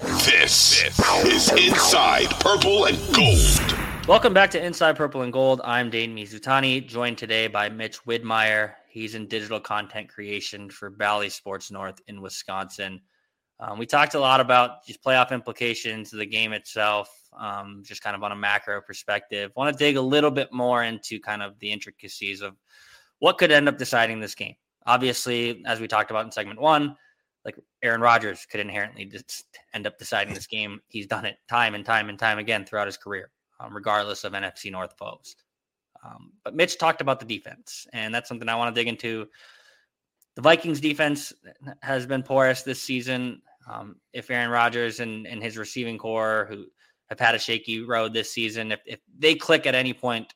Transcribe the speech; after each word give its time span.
This 0.00 0.82
is 1.24 1.52
Inside 1.52 2.30
Purple 2.40 2.86
and 2.86 2.98
Gold. 3.14 4.08
Welcome 4.08 4.32
back 4.32 4.50
to 4.52 4.64
Inside 4.64 4.96
Purple 4.96 5.22
and 5.22 5.32
Gold. 5.32 5.60
I'm 5.64 5.90
Dane 5.90 6.16
Mizutani, 6.16 6.86
joined 6.86 7.18
today 7.18 7.46
by 7.46 7.68
Mitch 7.68 8.02
Widmeier. 8.04 8.72
He's 8.88 9.14
in 9.14 9.28
digital 9.28 9.60
content 9.60 10.08
creation 10.08 10.70
for 10.70 10.90
Bally 10.90 11.28
Sports 11.28 11.70
North 11.70 12.00
in 12.06 12.22
Wisconsin. 12.22 13.00
Um, 13.60 13.78
we 13.78 13.84
talked 13.84 14.14
a 14.14 14.20
lot 14.20 14.40
about 14.40 14.84
just 14.86 15.04
playoff 15.04 15.30
implications 15.30 16.12
of 16.12 16.18
the 16.18 16.26
game 16.26 16.52
itself, 16.52 17.08
um, 17.38 17.82
just 17.84 18.02
kind 18.02 18.16
of 18.16 18.22
on 18.22 18.32
a 18.32 18.36
macro 18.36 18.80
perspective. 18.80 19.52
Want 19.56 19.76
to 19.76 19.84
dig 19.84 19.96
a 19.96 20.00
little 20.02 20.30
bit 20.30 20.52
more 20.52 20.82
into 20.84 21.20
kind 21.20 21.42
of 21.42 21.58
the 21.58 21.70
intricacies 21.70 22.40
of 22.40 22.56
what 23.18 23.38
could 23.38 23.52
end 23.52 23.68
up 23.68 23.76
deciding 23.78 24.20
this 24.20 24.34
game. 24.34 24.54
Obviously, 24.86 25.62
as 25.66 25.80
we 25.80 25.86
talked 25.86 26.10
about 26.10 26.24
in 26.24 26.32
segment 26.32 26.60
one, 26.60 26.96
like 27.44 27.58
Aaron 27.82 28.00
Rodgers 28.00 28.46
could 28.50 28.60
inherently 28.60 29.04
just 29.04 29.44
end 29.74 29.86
up 29.86 29.98
deciding 29.98 30.34
this 30.34 30.46
game. 30.46 30.80
He's 30.88 31.06
done 31.06 31.24
it 31.24 31.36
time 31.48 31.74
and 31.74 31.84
time 31.84 32.08
and 32.08 32.18
time 32.18 32.38
again 32.38 32.64
throughout 32.64 32.86
his 32.86 32.96
career, 32.96 33.30
um, 33.60 33.74
regardless 33.74 34.24
of 34.24 34.32
NFC 34.32 34.70
North 34.70 34.94
foes. 34.96 35.36
Um, 36.04 36.32
but 36.44 36.54
Mitch 36.54 36.78
talked 36.78 37.00
about 37.00 37.20
the 37.20 37.26
defense, 37.26 37.86
and 37.92 38.14
that's 38.14 38.28
something 38.28 38.48
I 38.48 38.56
want 38.56 38.74
to 38.74 38.80
dig 38.80 38.88
into. 38.88 39.26
The 40.34 40.42
Vikings 40.42 40.80
defense 40.80 41.32
has 41.82 42.06
been 42.06 42.22
porous 42.22 42.62
this 42.62 42.82
season. 42.82 43.42
Um, 43.70 43.96
if 44.12 44.30
Aaron 44.30 44.50
Rodgers 44.50 45.00
and, 45.00 45.26
and 45.26 45.42
his 45.42 45.56
receiving 45.56 45.98
corps, 45.98 46.46
who 46.48 46.66
have 47.08 47.20
had 47.20 47.34
a 47.34 47.38
shaky 47.38 47.82
road 47.82 48.12
this 48.12 48.32
season, 48.32 48.72
if, 48.72 48.80
if 48.86 49.00
they 49.18 49.34
click 49.34 49.66
at 49.66 49.74
any 49.74 49.92
point 49.92 50.34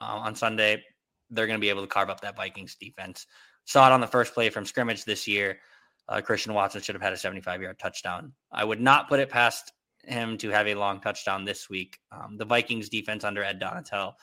uh, 0.00 0.16
on 0.16 0.34
Sunday, 0.34 0.82
they're 1.30 1.46
going 1.46 1.58
to 1.58 1.60
be 1.60 1.70
able 1.70 1.82
to 1.82 1.86
carve 1.86 2.10
up 2.10 2.20
that 2.20 2.36
Vikings 2.36 2.74
defense. 2.74 3.26
Saw 3.64 3.86
it 3.86 3.92
on 3.92 4.00
the 4.00 4.06
first 4.06 4.34
play 4.34 4.50
from 4.50 4.66
scrimmage 4.66 5.04
this 5.04 5.28
year 5.28 5.60
uh, 6.10 6.20
Christian 6.20 6.52
Watson 6.52 6.82
should 6.82 6.96
have 6.96 7.02
had 7.02 7.12
a 7.12 7.16
75 7.16 7.62
yard 7.62 7.78
touchdown. 7.78 8.32
I 8.52 8.64
would 8.64 8.80
not 8.80 9.08
put 9.08 9.20
it 9.20 9.30
past 9.30 9.72
him 10.04 10.36
to 10.38 10.50
have 10.50 10.66
a 10.66 10.74
long 10.74 11.00
touchdown 11.00 11.44
this 11.44 11.70
week. 11.70 11.98
Um, 12.10 12.36
the 12.36 12.44
Vikings 12.44 12.88
defense 12.88 13.22
under 13.22 13.44
Ed 13.44 13.60
Donatell, 13.60 14.14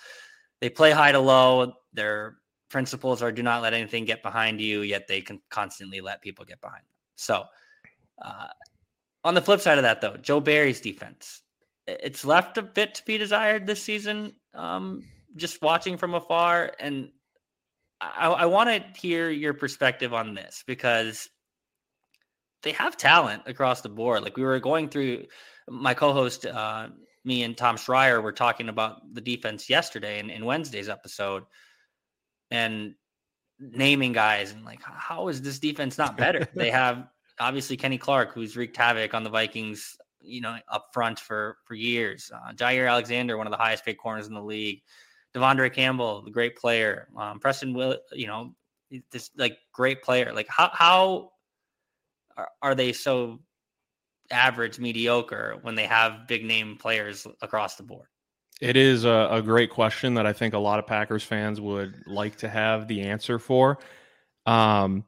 they 0.60 0.70
play 0.70 0.92
high 0.92 1.14
to 1.14 1.20
low. 1.20 1.74
Their 1.94 2.38
principles 2.70 3.22
are 3.24 3.32
do 3.32 3.42
not 3.42 3.62
let 3.62 3.74
anything 3.74 4.04
get 4.04 4.22
behind 4.22 4.60
you, 4.60 4.82
yet 4.82 5.08
they 5.08 5.22
can 5.22 5.40
constantly 5.50 6.02
let 6.02 6.22
people 6.22 6.44
get 6.44 6.60
behind 6.60 6.82
them. 6.82 6.94
So, 7.16 7.46
uh, 8.22 8.48
on 9.24 9.34
the 9.34 9.42
flip 9.42 9.62
side 9.62 9.78
of 9.78 9.84
that, 9.84 10.02
though, 10.02 10.18
Joe 10.18 10.40
Barry's 10.42 10.82
defense, 10.82 11.42
it's 11.88 12.26
left 12.26 12.58
a 12.58 12.62
bit 12.62 12.96
to 12.96 13.06
be 13.06 13.18
desired 13.18 13.66
this 13.66 13.82
season. 13.82 14.34
Um, 14.54 15.04
just 15.36 15.62
watching 15.62 15.98
from 15.98 16.16
afar, 16.16 16.74
and 16.80 17.12
I, 18.02 18.28
I 18.28 18.46
want 18.46 18.70
to 18.70 19.00
hear 19.00 19.30
your 19.30 19.54
perspective 19.54 20.14
on 20.14 20.34
this 20.34 20.64
because 20.66 21.30
they 22.68 22.74
have 22.74 22.98
talent 22.98 23.44
across 23.46 23.80
the 23.80 23.88
board. 23.88 24.24
Like 24.24 24.36
we 24.36 24.44
were 24.44 24.60
going 24.60 24.90
through 24.90 25.24
my 25.70 25.94
co-host, 25.94 26.46
uh, 26.46 26.90
me 27.24 27.44
and 27.44 27.56
Tom 27.56 27.78
Schreier 27.78 28.22
were 28.22 28.34
talking 28.34 28.68
about 28.68 29.14
the 29.14 29.22
defense 29.22 29.70
yesterday 29.70 30.20
in, 30.20 30.30
in 30.30 30.44
Wednesday's 30.44 30.90
episode 30.90 31.44
and 32.52 32.94
naming 33.58 34.12
guys 34.12 34.52
and 34.52 34.66
like, 34.66 34.82
how 34.84 35.30
is 35.30 35.42
this 35.42 35.60
defense 35.60 35.98
not 35.98 36.18
better? 36.18 36.46
they 36.56 36.70
have 36.70 37.08
obviously 37.40 37.78
Kenny 37.78 37.98
Clark, 37.98 38.34
who's 38.34 38.58
wreaked 38.58 38.76
havoc 38.76 39.14
on 39.14 39.24
the 39.24 39.30
Vikings, 39.30 39.96
you 40.20 40.42
know, 40.42 40.58
up 40.68 40.90
front 40.92 41.22
for, 41.22 41.56
for 41.64 41.74
years. 41.74 42.30
Uh, 42.36 42.52
Jaire 42.52 42.90
Alexander, 42.90 43.38
one 43.38 43.48
of 43.48 43.52
the 43.52 43.58
highest 43.58 43.86
paid 43.86 43.98
corners 43.98 44.28
in 44.28 44.34
the 44.34 44.44
league. 44.44 44.82
De'Vondre 45.34 45.74
Campbell, 45.74 46.22
the 46.22 46.32
great 46.32 46.58
player. 46.58 47.08
Um, 47.16 47.40
Preston 47.40 47.74
Will, 47.74 47.98
you 48.12 48.28
know, 48.28 48.54
this 49.10 49.30
like 49.38 49.58
great 49.72 50.04
player. 50.04 50.34
Like 50.34 50.50
how, 50.50 50.70
how 50.74 51.32
are, 52.38 52.50
are 52.62 52.76
they 52.76 52.94
so 52.94 53.40
average, 54.32 54.80
mediocre 54.80 55.58
when 55.62 55.76
they 55.76 55.86
have 55.86 56.28
big 56.28 56.46
name 56.46 56.78
players 56.78 57.26
across 57.42 57.76
the 57.76 57.84
board? 57.84 58.08
It 58.62 58.76
is 58.76 59.06
a, 59.06 59.30
a, 59.32 59.42
great 59.42 59.70
question 59.70 60.16
that 60.16 60.26
I 60.26 60.34
think 60.34 60.54
a 60.56 60.60
lot 60.60 60.80
of 60.80 60.88
Packers 60.88 61.24
fans 61.24 61.62
would 61.62 62.02
like 62.08 62.38
to 62.38 62.50
have 62.50 62.88
the 62.88 63.02
answer 63.02 63.38
for. 63.38 63.78
Um, 64.48 65.06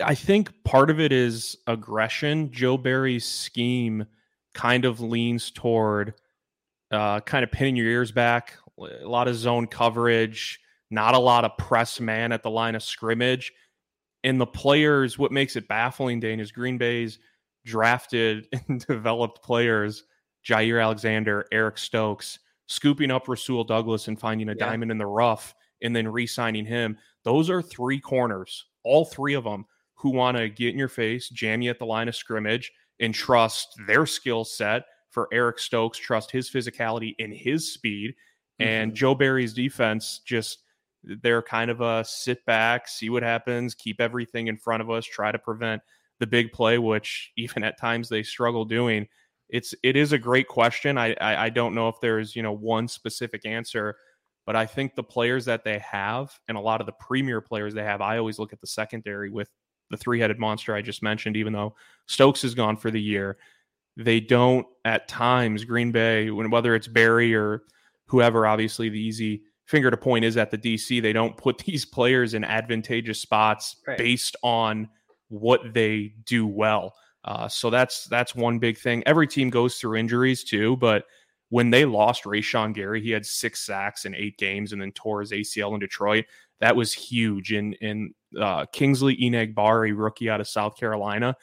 I 0.00 0.14
think 0.14 0.52
part 0.64 0.90
of 0.90 1.00
it 1.00 1.12
is 1.12 1.56
aggression. 1.66 2.52
Joe 2.52 2.76
Barry's 2.76 3.26
scheme 3.26 4.06
kind 4.54 4.84
of 4.84 5.00
leans 5.00 5.50
toward 5.50 6.14
uh, 6.92 7.20
kind 7.20 7.44
of 7.44 7.50
pinning 7.50 7.76
your 7.76 7.86
ears 7.86 8.12
back, 8.12 8.54
a 8.78 9.08
lot 9.08 9.28
of 9.28 9.34
zone 9.34 9.66
coverage, 9.66 10.60
not 10.90 11.14
a 11.14 11.18
lot 11.18 11.44
of 11.44 11.56
press 11.58 12.00
man 12.00 12.32
at 12.32 12.42
the 12.42 12.50
line 12.50 12.74
of 12.74 12.82
scrimmage 12.82 13.52
and 14.24 14.40
the 14.40 14.46
players, 14.46 15.18
what 15.18 15.32
makes 15.32 15.56
it 15.56 15.68
baffling, 15.68 16.20
Dane, 16.20 16.40
is 16.40 16.52
Green 16.52 16.78
Bay's 16.78 17.18
drafted 17.64 18.46
and 18.68 18.84
developed 18.86 19.42
players, 19.42 20.04
Jaire 20.46 20.82
Alexander, 20.82 21.46
Eric 21.52 21.78
Stokes, 21.78 22.38
scooping 22.66 23.10
up 23.10 23.28
Rasul 23.28 23.64
Douglas 23.64 24.08
and 24.08 24.18
finding 24.18 24.48
a 24.48 24.52
yeah. 24.52 24.66
diamond 24.66 24.90
in 24.90 24.98
the 24.98 25.06
rough 25.06 25.54
and 25.82 25.94
then 25.94 26.08
re 26.08 26.26
signing 26.26 26.66
him. 26.66 26.98
Those 27.24 27.50
are 27.50 27.62
three 27.62 28.00
corners, 28.00 28.66
all 28.84 29.04
three 29.04 29.34
of 29.34 29.44
them, 29.44 29.66
who 29.94 30.10
want 30.10 30.36
to 30.36 30.48
get 30.48 30.72
in 30.72 30.78
your 30.78 30.88
face, 30.88 31.28
jam 31.28 31.60
you 31.60 31.70
at 31.70 31.78
the 31.78 31.86
line 31.86 32.08
of 32.08 32.16
scrimmage, 32.16 32.72
and 33.00 33.14
trust 33.14 33.74
their 33.86 34.06
skill 34.06 34.44
set. 34.44 34.84
For 35.10 35.28
Eric 35.32 35.58
Stokes, 35.58 35.98
trust 35.98 36.30
his 36.30 36.50
physicality 36.50 37.14
and 37.18 37.32
his 37.32 37.72
speed. 37.72 38.10
Mm-hmm. 38.60 38.68
And 38.68 38.94
Joe 38.94 39.14
Barry's 39.14 39.54
defense 39.54 40.20
just 40.24 40.58
they're 41.22 41.42
kind 41.42 41.70
of 41.70 41.80
a 41.80 42.04
sit 42.04 42.44
back, 42.44 42.88
see 42.88 43.10
what 43.10 43.22
happens, 43.22 43.74
keep 43.74 44.00
everything 44.00 44.48
in 44.48 44.56
front 44.56 44.82
of 44.82 44.90
us, 44.90 45.04
try 45.04 45.32
to 45.32 45.38
prevent 45.38 45.82
the 46.20 46.26
big 46.26 46.52
play, 46.52 46.78
which 46.78 47.32
even 47.36 47.64
at 47.64 47.78
times 47.78 48.08
they 48.08 48.22
struggle 48.22 48.64
doing. 48.64 49.06
It's 49.48 49.74
it 49.82 49.96
is 49.96 50.12
a 50.12 50.18
great 50.18 50.46
question. 50.46 50.98
I, 50.98 51.14
I, 51.20 51.44
I 51.46 51.48
don't 51.48 51.74
know 51.74 51.88
if 51.88 51.96
there's 52.02 52.36
you 52.36 52.42
know 52.42 52.52
one 52.52 52.86
specific 52.86 53.46
answer, 53.46 53.96
but 54.46 54.56
I 54.56 54.66
think 54.66 54.94
the 54.94 55.02
players 55.02 55.46
that 55.46 55.64
they 55.64 55.78
have 55.78 56.38
and 56.48 56.58
a 56.58 56.60
lot 56.60 56.80
of 56.80 56.86
the 56.86 56.92
premier 56.92 57.40
players 57.40 57.72
they 57.72 57.84
have, 57.84 58.02
I 58.02 58.18
always 58.18 58.38
look 58.38 58.52
at 58.52 58.60
the 58.60 58.66
secondary 58.66 59.30
with 59.30 59.48
the 59.90 59.96
three 59.96 60.20
headed 60.20 60.38
monster 60.38 60.74
I 60.74 60.82
just 60.82 61.02
mentioned. 61.02 61.36
Even 61.36 61.54
though 61.54 61.74
Stokes 62.06 62.44
is 62.44 62.54
gone 62.54 62.76
for 62.76 62.90
the 62.90 63.00
year, 63.00 63.38
they 63.96 64.20
don't 64.20 64.66
at 64.84 65.08
times 65.08 65.64
Green 65.64 65.92
Bay 65.92 66.30
when 66.30 66.50
whether 66.50 66.74
it's 66.74 66.88
Barry 66.88 67.34
or 67.34 67.62
whoever. 68.06 68.46
Obviously, 68.46 68.90
the 68.90 69.00
easy 69.00 69.44
finger 69.68 69.90
to 69.90 69.96
point 69.96 70.24
is 70.24 70.36
at 70.36 70.50
the 70.50 70.58
DC. 70.58 71.00
They 71.00 71.12
don't 71.12 71.36
put 71.36 71.58
these 71.66 71.84
players 71.84 72.34
in 72.34 72.42
advantageous 72.42 73.20
spots 73.20 73.76
right. 73.86 73.98
based 73.98 74.34
on 74.42 74.88
what 75.28 75.74
they 75.74 76.14
do 76.24 76.46
well. 76.46 76.94
Uh, 77.24 77.46
so 77.46 77.68
that's 77.68 78.06
that's 78.06 78.34
one 78.34 78.58
big 78.58 78.78
thing. 78.78 79.02
Every 79.06 79.26
team 79.26 79.50
goes 79.50 79.76
through 79.76 79.96
injuries 79.96 80.42
too, 80.44 80.76
but 80.78 81.04
when 81.50 81.70
they 81.70 81.84
lost 81.84 82.24
Rashan 82.24 82.74
Gary, 82.74 83.02
he 83.02 83.10
had 83.10 83.24
six 83.24 83.60
sacks 83.60 84.04
in 84.04 84.14
eight 84.14 84.38
games 84.38 84.72
and 84.72 84.80
then 84.80 84.92
tore 84.92 85.20
his 85.20 85.32
ACL 85.32 85.74
in 85.74 85.80
Detroit. 85.80 86.24
That 86.60 86.76
was 86.76 86.92
huge. 86.92 87.52
And 87.52 87.74
in 87.74 88.14
uh, 88.38 88.66
Kingsley 88.66 89.16
Enagbare, 89.16 89.96
rookie 89.96 90.30
out 90.30 90.40
of 90.40 90.48
South 90.48 90.76
Carolina, 90.76 91.36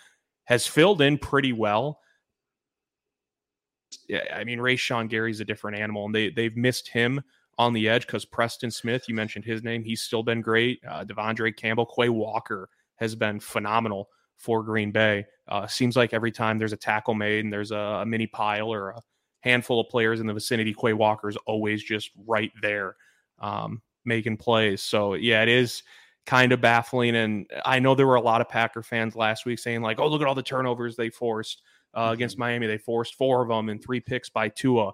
has 0.46 0.66
filled 0.68 1.02
in 1.02 1.18
pretty 1.18 1.54
well. 1.54 2.00
Yeah, 4.08 4.22
I 4.34 4.44
mean, 4.44 4.60
Rashan 4.60 5.10
Gary's 5.10 5.40
a 5.40 5.46
different 5.46 5.78
animal, 5.78 6.06
and 6.06 6.14
they 6.14 6.30
they've 6.30 6.56
missed 6.56 6.88
him 6.88 7.22
on 7.58 7.74
the 7.74 7.88
edge 7.88 8.06
because 8.06 8.26
Preston 8.26 8.72
Smith, 8.72 9.08
you 9.08 9.16
mentioned 9.16 9.46
his 9.46 9.64
name, 9.64 9.84
he's 9.84 10.02
still 10.02 10.24
been 10.24 10.42
great. 10.42 10.82
Uh, 10.88 11.06
De'Vondre 11.06 11.56
Campbell, 11.56 11.86
Quay 11.86 12.10
Walker 12.10 12.70
has 12.98 13.16
been 13.16 13.40
phenomenal 13.40 14.10
for 14.38 14.64
Green 14.64 14.92
Bay. 14.92 15.26
Uh, 15.48 15.68
seems 15.68 15.96
like 15.96 16.14
every 16.14 16.32
time 16.32 16.58
there's 16.58 16.74
a 16.74 16.78
tackle 16.78 17.14
made 17.14 17.44
and 17.44 17.54
there's 17.54 17.72
a, 17.72 17.78
a, 17.78 18.06
mini 18.06 18.28
pile 18.28 18.72
or 18.74 18.90
a 18.90 19.02
handful 19.42 19.80
of 19.80 19.90
players 19.90 20.20
in 20.20 20.28
the 20.28 20.34
vicinity, 20.34 20.74
Quay 20.74 20.94
Walker 20.94 21.30
is 21.30 21.38
always 21.46 21.84
just 21.84 22.12
right 22.26 22.52
there 22.62 22.96
um, 23.40 23.82
making 24.04 24.38
plays. 24.38 24.82
So 24.82 25.14
yeah, 25.14 25.42
it 25.42 25.50
is 25.50 25.84
kind 26.26 26.52
of 26.52 26.60
baffling. 26.60 27.16
And 27.16 27.50
I 27.64 27.80
know 27.80 27.96
there 27.96 28.08
were 28.08 28.16
a 28.16 28.22
lot 28.22 28.42
of 28.42 28.50
Packer 28.50 28.84
fans 28.84 29.16
last 29.16 29.46
week 29.46 29.60
saying 29.60 29.82
like, 29.82 30.00
"Oh, 30.00 30.08
look 30.08 30.22
at 30.22 30.28
all 30.28 30.36
the 30.36 30.44
turnovers 30.44 30.96
they 30.96 31.10
forced 31.10 31.62
uh, 31.94 32.10
against 32.12 32.36
mm-hmm. 32.36 32.42
Miami. 32.42 32.68
They 32.68 32.78
forced 32.78 33.16
four 33.16 33.42
of 33.42 33.50
them 33.50 33.70
and 33.70 33.82
three 33.82 34.00
picks 34.00 34.30
by 34.30 34.50
Tua." 34.50 34.92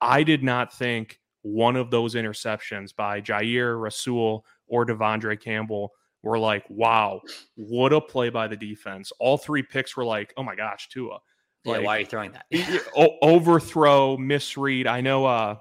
I 0.00 0.22
did 0.22 0.42
not 0.42 0.72
think 0.72 1.20
one 1.42 1.76
of 1.76 1.90
those 1.90 2.14
interceptions 2.14 2.94
by 2.94 3.20
Jaire 3.20 3.80
Rasul 3.80 4.44
or 4.66 4.86
De'Vondre 4.86 5.40
Campbell 5.40 5.92
were 6.22 6.38
like, 6.38 6.64
wow, 6.68 7.20
what 7.56 7.92
a 7.92 8.00
play 8.00 8.30
by 8.30 8.46
the 8.46 8.56
defense. 8.56 9.12
All 9.18 9.36
three 9.36 9.62
picks 9.62 9.96
were 9.96 10.04
like, 10.04 10.32
oh 10.36 10.42
my 10.42 10.54
gosh, 10.54 10.88
Tua. 10.88 11.18
Like, 11.64 11.80
yeah, 11.80 11.86
why 11.86 11.96
are 11.96 12.00
you 12.00 12.06
throwing 12.06 12.32
that? 12.32 12.46
overthrow, 13.22 14.16
misread. 14.16 14.86
I 14.86 15.00
know 15.00 15.26
uh, 15.26 15.56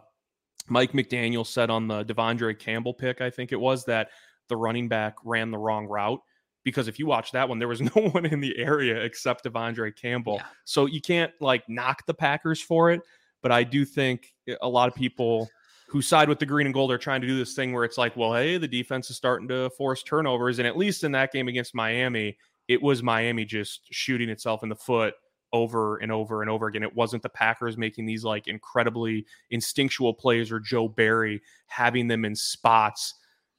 Mike 0.68 0.94
McDaniel 0.94 1.46
said 1.46 1.70
on 1.70 1.88
the 1.88 2.04
De'Vondre 2.06 2.58
Campbell 2.58 2.94
pick, 2.94 3.22
I 3.22 3.30
think 3.30 3.52
it 3.52 3.60
was, 3.60 3.86
that 3.86 4.10
the 4.50 4.58
running 4.58 4.88
back 4.88 5.16
ran 5.24 5.52
the 5.52 5.58
wrong 5.58 5.86
route. 5.88 6.22
Because 6.64 6.88
if 6.88 7.00
you 7.00 7.08
watch 7.08 7.32
that 7.32 7.50
one, 7.50 7.58
there 7.58 7.68
was 7.68 7.82
no 7.96 8.10
one 8.12 8.26
in 8.26 8.40
the 8.40 8.58
area 8.58 9.02
except 9.02 9.46
De'Vondre 9.46 9.96
Campbell. 9.96 10.36
Yeah. 10.36 10.46
So 10.66 10.86
you 10.86 11.02
can't 11.02 11.32
like 11.40 11.68
knock 11.68 12.06
the 12.06 12.14
Packers 12.14 12.62
for 12.62 12.92
it. 12.92 13.02
But 13.42 13.52
I 13.52 13.64
do 13.64 13.86
think 13.86 14.34
a 14.62 14.70
lot 14.70 14.88
of 14.88 14.94
people 14.94 15.50
who 15.92 16.02
side 16.02 16.30
with 16.30 16.40
the 16.40 16.46
green 16.46 16.66
and 16.66 16.74
gold 16.74 16.90
are 16.90 16.98
trying 16.98 17.20
to 17.20 17.28
do 17.28 17.38
this 17.38 17.54
thing 17.54 17.74
where 17.74 17.84
it's 17.84 17.98
like, 17.98 18.16
well, 18.16 18.34
hey, 18.34 18.58
the 18.58 18.66
defense 18.66 19.10
is 19.10 19.18
starting 19.18 19.50
to 19.50 19.70
force 19.72 20.04
turnovers. 20.04 20.58
And 20.58 20.66
at 20.66 20.78
least 20.78 21.04
in 21.04 21.12
that 21.12 21.34
game 21.34 21.50
against 21.50 21.76
Miami, 21.76 22.38
it 22.70 22.82
was 22.82 23.04
Miami 23.04 23.44
just 23.44 23.82
shooting 23.92 24.30
itself 24.30 24.64
in 24.64 24.70
the 24.70 24.76
foot 24.76 25.16
over 25.52 25.98
and 25.98 26.10
over 26.10 26.42
and 26.42 26.50
over 26.50 26.68
again. 26.68 26.82
It 26.82 26.96
wasn't 26.96 27.24
the 27.24 27.30
Packers 27.30 27.78
making 27.78 28.06
these 28.06 28.24
like 28.24 28.48
incredibly 28.48 29.26
instinctual 29.50 30.14
plays 30.14 30.50
or 30.50 30.62
Joe 30.62 30.88
Barry 30.88 31.42
having 31.68 32.08
them 32.08 32.24
in 32.24 32.38
spots 32.38 33.14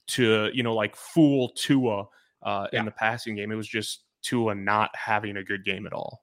to, 0.07 0.49
you 0.55 0.63
know, 0.63 0.75
like 0.75 0.97
fool 0.97 1.51
Tua 1.51 2.07
uh, 2.43 2.67
yeah. 2.73 2.79
in 2.79 2.87
the 2.87 2.93
passing 2.93 3.37
game. 3.37 3.53
It 3.53 3.57
was 3.57 3.69
just 3.69 4.05
Tua 4.23 4.55
not 4.55 4.89
having 4.95 5.37
a 5.37 5.45
good 5.45 5.67
game 5.67 5.87
at 5.87 5.93
all. 5.93 6.23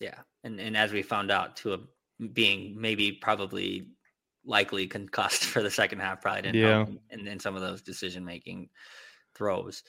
Yeah. 0.00 0.18
And, 0.42 0.58
and 0.58 0.76
as 0.76 0.92
we 0.92 1.02
found 1.02 1.30
out, 1.30 1.54
Tua 1.54 1.78
being 2.32 2.74
maybe 2.76 3.12
probably 3.12 3.92
likely 4.46 4.86
concussed 4.86 5.44
for 5.52 5.62
the 5.62 5.70
second 5.70 6.00
half. 6.00 6.20
Probably 6.20 6.42
didn't 6.42 6.60
yeah. 6.60 6.84
help 6.84 6.90
in, 7.10 7.26
in, 7.26 7.38
some 7.38 7.54
of 7.54 7.60
those 7.60 7.82
decision 7.82 8.24
making 8.24 8.68
throws. 9.34 9.82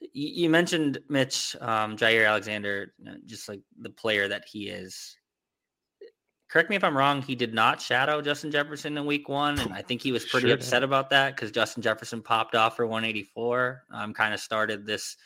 You, 0.00 0.08
you 0.44 0.50
mentioned 0.50 0.98
Mitch 1.08 1.56
um, 1.60 1.96
Jaire 1.96 2.28
Alexander, 2.28 2.94
just 3.26 3.48
like 3.48 3.60
the 3.78 3.90
player 3.90 4.28
that 4.28 4.44
he 4.46 4.68
is. 4.68 5.16
Correct 6.50 6.70
me 6.70 6.76
if 6.76 6.84
I'm 6.84 6.96
wrong. 6.96 7.20
He 7.20 7.34
did 7.34 7.52
not 7.52 7.82
shadow 7.82 8.22
Justin 8.22 8.52
Jefferson 8.52 8.96
in 8.96 9.06
Week 9.06 9.28
One, 9.28 9.58
and 9.58 9.72
I 9.72 9.82
think 9.82 10.00
he 10.00 10.12
was 10.12 10.24
pretty 10.24 10.52
upset 10.52 10.84
about 10.84 11.10
that 11.10 11.34
because 11.34 11.50
Justin 11.50 11.82
Jefferson 11.82 12.22
popped 12.22 12.54
off 12.54 12.76
for 12.76 12.86
184. 12.86 13.82
Um, 13.92 14.14
kind 14.14 14.32
of 14.32 14.38
started 14.38 14.86
this 14.86 15.16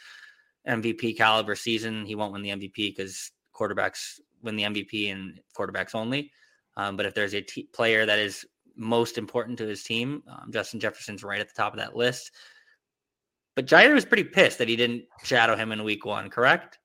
MVP 0.67 1.19
caliber 1.19 1.55
season. 1.55 2.06
He 2.06 2.14
won't 2.14 2.32
win 2.32 2.40
the 2.40 2.50
MVP 2.50 2.96
because 2.96 3.31
quarterbacks 3.55 4.20
win 4.43 4.56
the 4.56 4.62
MVP 4.62 5.12
and 5.12 5.38
quarterbacks 5.56 5.94
only. 5.94 6.31
Um, 6.79 6.96
but 6.96 7.06
if 7.06 7.14
there's 7.14 7.35
a 7.35 7.43
t- 7.43 7.69
player 7.75 8.06
that 8.06 8.19
is 8.19 8.46
most 8.78 9.19
important 9.19 9.58
to 9.58 9.66
his 9.66 9.82
team. 9.82 10.22
Um, 10.28 10.50
Justin 10.52 10.80
Jefferson's 10.80 11.25
right 11.25 11.40
at 11.40 11.48
the 11.48 11.54
top 11.54 11.72
of 11.72 11.78
that 11.78 11.96
list. 11.96 12.30
But 13.56 13.66
Jaire 13.66 13.92
was 13.92 14.04
pretty 14.04 14.25
pissed 14.25 14.58
that 14.58 14.69
he 14.69 14.76
didn't 14.76 15.04
shadow 15.25 15.56
him 15.56 15.72
in 15.72 15.82
week 15.82 16.06
one, 16.06 16.30
correct? 16.30 16.78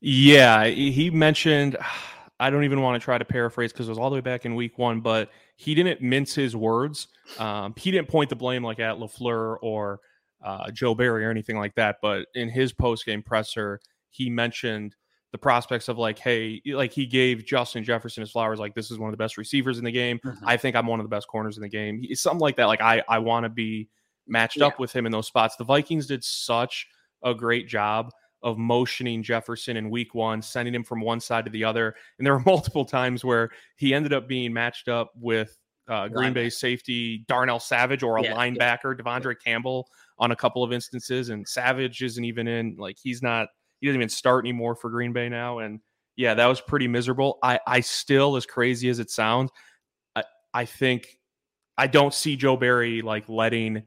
Yeah, 0.00 0.66
he 0.66 1.10
mentioned, 1.10 1.76
I 2.40 2.50
don't 2.50 2.64
even 2.64 2.82
want 2.82 3.00
to 3.00 3.04
try 3.04 3.18
to 3.18 3.24
paraphrase 3.24 3.72
because 3.72 3.86
it 3.86 3.90
was 3.92 3.98
all 3.98 4.10
the 4.10 4.14
way 4.14 4.20
back 4.20 4.44
in 4.44 4.54
week 4.56 4.76
one, 4.76 5.00
but 5.00 5.30
he 5.56 5.74
didn't 5.74 6.02
mince 6.02 6.34
his 6.34 6.56
words. 6.56 7.06
Um, 7.38 7.72
he 7.76 7.90
didn't 7.92 8.08
point 8.08 8.30
the 8.30 8.36
blame 8.36 8.64
like 8.64 8.80
at 8.80 8.96
LaFleur 8.96 9.58
or 9.62 10.00
uh, 10.44 10.70
Joe 10.72 10.94
Barry 10.94 11.24
or 11.24 11.30
anything 11.30 11.56
like 11.56 11.74
that. 11.76 11.96
But 12.02 12.26
in 12.34 12.48
his 12.48 12.72
post 12.72 13.06
game 13.06 13.22
presser, 13.22 13.80
he 14.10 14.28
mentioned 14.28 14.96
the 15.32 15.38
prospects 15.38 15.88
of 15.88 15.98
like, 15.98 16.18
hey, 16.18 16.60
like 16.66 16.92
he 16.92 17.06
gave 17.06 17.44
Justin 17.44 17.82
Jefferson 17.82 18.20
his 18.20 18.30
flowers, 18.30 18.58
like 18.58 18.74
this 18.74 18.90
is 18.90 18.98
one 18.98 19.08
of 19.08 19.12
the 19.12 19.22
best 19.22 19.38
receivers 19.38 19.78
in 19.78 19.84
the 19.84 19.90
game. 19.90 20.20
Mm-hmm. 20.24 20.46
I 20.46 20.56
think 20.56 20.76
I'm 20.76 20.86
one 20.86 21.00
of 21.00 21.04
the 21.04 21.14
best 21.14 21.26
corners 21.26 21.56
in 21.56 21.62
the 21.62 21.68
game. 21.68 22.00
He, 22.00 22.14
something 22.14 22.40
like 22.40 22.56
that. 22.56 22.66
Like 22.66 22.82
I 22.82 23.02
I 23.08 23.18
want 23.18 23.44
to 23.44 23.48
be 23.48 23.88
matched 24.26 24.58
yeah. 24.58 24.66
up 24.66 24.78
with 24.78 24.92
him 24.92 25.06
in 25.06 25.12
those 25.12 25.26
spots. 25.26 25.56
The 25.56 25.64
Vikings 25.64 26.06
did 26.06 26.22
such 26.22 26.86
a 27.24 27.34
great 27.34 27.66
job 27.66 28.10
of 28.42 28.58
motioning 28.58 29.22
Jefferson 29.22 29.76
in 29.76 29.88
week 29.88 30.14
one, 30.14 30.42
sending 30.42 30.74
him 30.74 30.84
from 30.84 31.00
one 31.00 31.20
side 31.20 31.44
to 31.44 31.50
the 31.50 31.64
other. 31.64 31.94
And 32.18 32.26
there 32.26 32.34
were 32.34 32.40
multiple 32.46 32.84
times 32.84 33.24
where 33.24 33.50
he 33.76 33.94
ended 33.94 34.12
up 34.12 34.28
being 34.28 34.52
matched 34.52 34.88
up 34.88 35.12
with 35.16 35.56
uh, 35.88 36.08
Green 36.08 36.32
Bay 36.32 36.48
safety 36.48 37.24
Darnell 37.28 37.58
Savage 37.58 38.02
or 38.02 38.18
a 38.18 38.22
yeah, 38.22 38.34
linebacker, 38.34 38.96
yeah. 38.96 39.02
De'Vondre 39.02 39.34
Campbell, 39.44 39.88
on 40.18 40.30
a 40.30 40.36
couple 40.36 40.62
of 40.62 40.72
instances. 40.72 41.28
And 41.28 41.46
Savage 41.46 42.02
isn't 42.02 42.24
even 42.24 42.46
in, 42.46 42.76
like, 42.78 42.96
he's 43.02 43.22
not 43.22 43.48
he 43.82 43.88
doesn't 43.88 44.00
even 44.00 44.08
start 44.08 44.44
anymore 44.44 44.76
for 44.76 44.88
Green 44.90 45.12
Bay 45.12 45.28
now. 45.28 45.58
And 45.58 45.80
yeah, 46.14 46.34
that 46.34 46.46
was 46.46 46.60
pretty 46.60 46.86
miserable. 46.86 47.40
I, 47.42 47.58
I 47.66 47.80
still, 47.80 48.36
as 48.36 48.46
crazy 48.46 48.88
as 48.88 49.00
it 49.00 49.10
sounds, 49.10 49.50
I, 50.14 50.22
I 50.54 50.64
think 50.66 51.18
I 51.76 51.88
don't 51.88 52.14
see 52.14 52.36
Joe 52.36 52.56
Barry 52.56 53.02
like 53.02 53.28
letting 53.28 53.82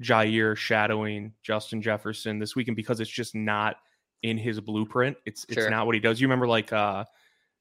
Jaire 0.00 0.56
shadowing 0.56 1.32
Justin 1.42 1.82
Jefferson 1.82 2.38
this 2.38 2.54
weekend 2.54 2.76
because 2.76 3.00
it's 3.00 3.10
just 3.10 3.34
not 3.34 3.74
in 4.22 4.38
his 4.38 4.60
blueprint. 4.60 5.16
It's 5.26 5.44
sure. 5.52 5.64
it's 5.64 5.70
not 5.70 5.86
what 5.86 5.96
he 5.96 6.00
does. 6.00 6.20
You 6.20 6.28
remember 6.28 6.46
like 6.46 6.72
uh, 6.72 7.04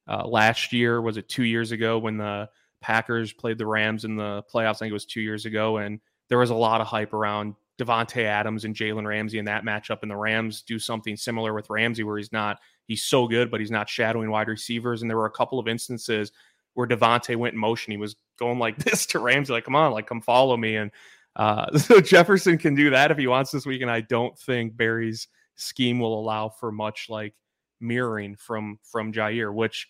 uh, 0.08 0.28
last 0.28 0.74
year, 0.74 1.02
was 1.02 1.18
it 1.18 1.28
two 1.28 1.44
years 1.44 1.72
ago 1.72 1.98
when 1.98 2.18
the 2.18 2.50
Packers 2.82 3.34
played 3.34 3.58
the 3.58 3.66
Rams 3.66 4.06
in 4.06 4.16
the 4.16 4.44
playoffs? 4.54 4.76
I 4.76 4.80
think 4.80 4.92
it 4.92 4.94
was 4.94 5.06
two 5.06 5.22
years 5.22 5.48
ago, 5.48 5.78
and 5.78 6.00
there 6.30 6.38
was 6.38 6.52
a 6.52 6.56
lot 6.56 6.82
of 6.82 6.88
hype 6.88 7.14
around 7.14 7.56
Davante 7.80 8.24
Adams 8.24 8.66
and 8.66 8.76
Jalen 8.76 9.06
Ramsey 9.06 9.40
in 9.40 9.46
that 9.46 9.64
matchup, 9.64 10.00
and 10.02 10.12
the 10.12 10.16
Rams 10.16 10.62
do 10.62 10.78
something 10.78 11.16
similar 11.16 11.54
with 11.54 11.70
Ramsey, 11.70 12.04
where 12.04 12.18
he's 12.18 12.32
not 12.32 12.60
he's 12.88 13.04
so 13.04 13.28
good, 13.28 13.50
but 13.50 13.60
he's 13.60 13.72
not 13.72 13.90
shadowing 13.90 14.30
wide 14.30 14.48
receivers. 14.48 15.02
And 15.02 15.10
there 15.10 15.18
were 15.18 15.26
a 15.26 15.32
couple 15.32 15.60
of 15.60 15.68
instances 15.68 16.32
where 16.74 16.88
Davante 16.88 17.36
went 17.36 17.54
in 17.54 17.60
motion. 17.60 17.92
He 17.92 17.98
was 17.98 18.16
going 18.38 18.60
like 18.60 18.78
this 18.84 19.06
to 19.08 19.20
Ramsey, 19.20 19.54
like, 19.54 19.66
come 19.66 19.76
on, 19.76 19.92
like 19.92 20.08
come 20.08 20.22
follow 20.22 20.58
me. 20.58 20.76
And 20.76 20.92
uh, 21.36 21.78
so 21.78 22.00
Jefferson 22.00 22.58
can 22.58 22.76
do 22.76 22.90
that 22.92 23.12
if 23.12 23.18
he 23.18 23.28
wants 23.28 23.52
this 23.52 23.66
week. 23.66 23.82
And 23.82 23.92
I 23.92 24.02
don't 24.02 24.38
think 24.38 24.78
Barry's 24.78 25.28
scheme 25.56 26.00
will 26.00 26.20
allow 26.20 26.50
for 26.50 26.72
much 26.72 27.08
like 27.10 27.34
mirroring 27.80 28.36
from 28.36 28.80
from 28.84 29.12
Jaire, 29.12 29.54
which 29.54 29.88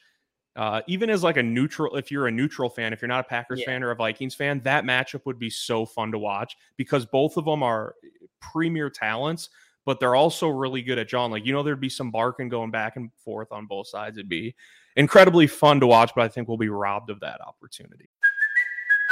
uh, 0.55 0.81
even 0.87 1.09
as 1.09 1.23
like 1.23 1.37
a 1.37 1.43
neutral, 1.43 1.95
if 1.95 2.11
you're 2.11 2.27
a 2.27 2.31
neutral 2.31 2.69
fan, 2.69 2.93
if 2.93 3.01
you're 3.01 3.09
not 3.09 3.21
a 3.21 3.27
Packers 3.27 3.59
yeah. 3.61 3.65
fan 3.65 3.83
or 3.83 3.91
a 3.91 3.95
Vikings 3.95 4.35
fan, 4.35 4.59
that 4.61 4.83
matchup 4.83 5.25
would 5.25 5.39
be 5.39 5.49
so 5.49 5.85
fun 5.85 6.11
to 6.11 6.19
watch 6.19 6.55
because 6.77 7.05
both 7.05 7.37
of 7.37 7.45
them 7.45 7.63
are 7.63 7.95
premier 8.39 8.89
talents, 8.89 9.49
but 9.85 9.99
they're 9.99 10.15
also 10.15 10.47
really 10.47 10.81
good 10.81 10.99
at 10.99 11.07
John. 11.07 11.31
Like, 11.31 11.45
you 11.45 11.53
know, 11.53 11.63
there'd 11.63 11.79
be 11.79 11.89
some 11.89 12.11
barking 12.11 12.49
going 12.49 12.71
back 12.71 12.97
and 12.97 13.09
forth 13.17 13.51
on 13.51 13.65
both 13.65 13.87
sides. 13.87 14.17
It'd 14.17 14.29
be 14.29 14.55
incredibly 14.95 15.47
fun 15.47 15.79
to 15.79 15.87
watch, 15.87 16.11
but 16.15 16.23
I 16.23 16.27
think 16.27 16.47
we'll 16.47 16.57
be 16.57 16.69
robbed 16.69 17.09
of 17.09 17.19
that 17.21 17.41
opportunity. 17.41 18.09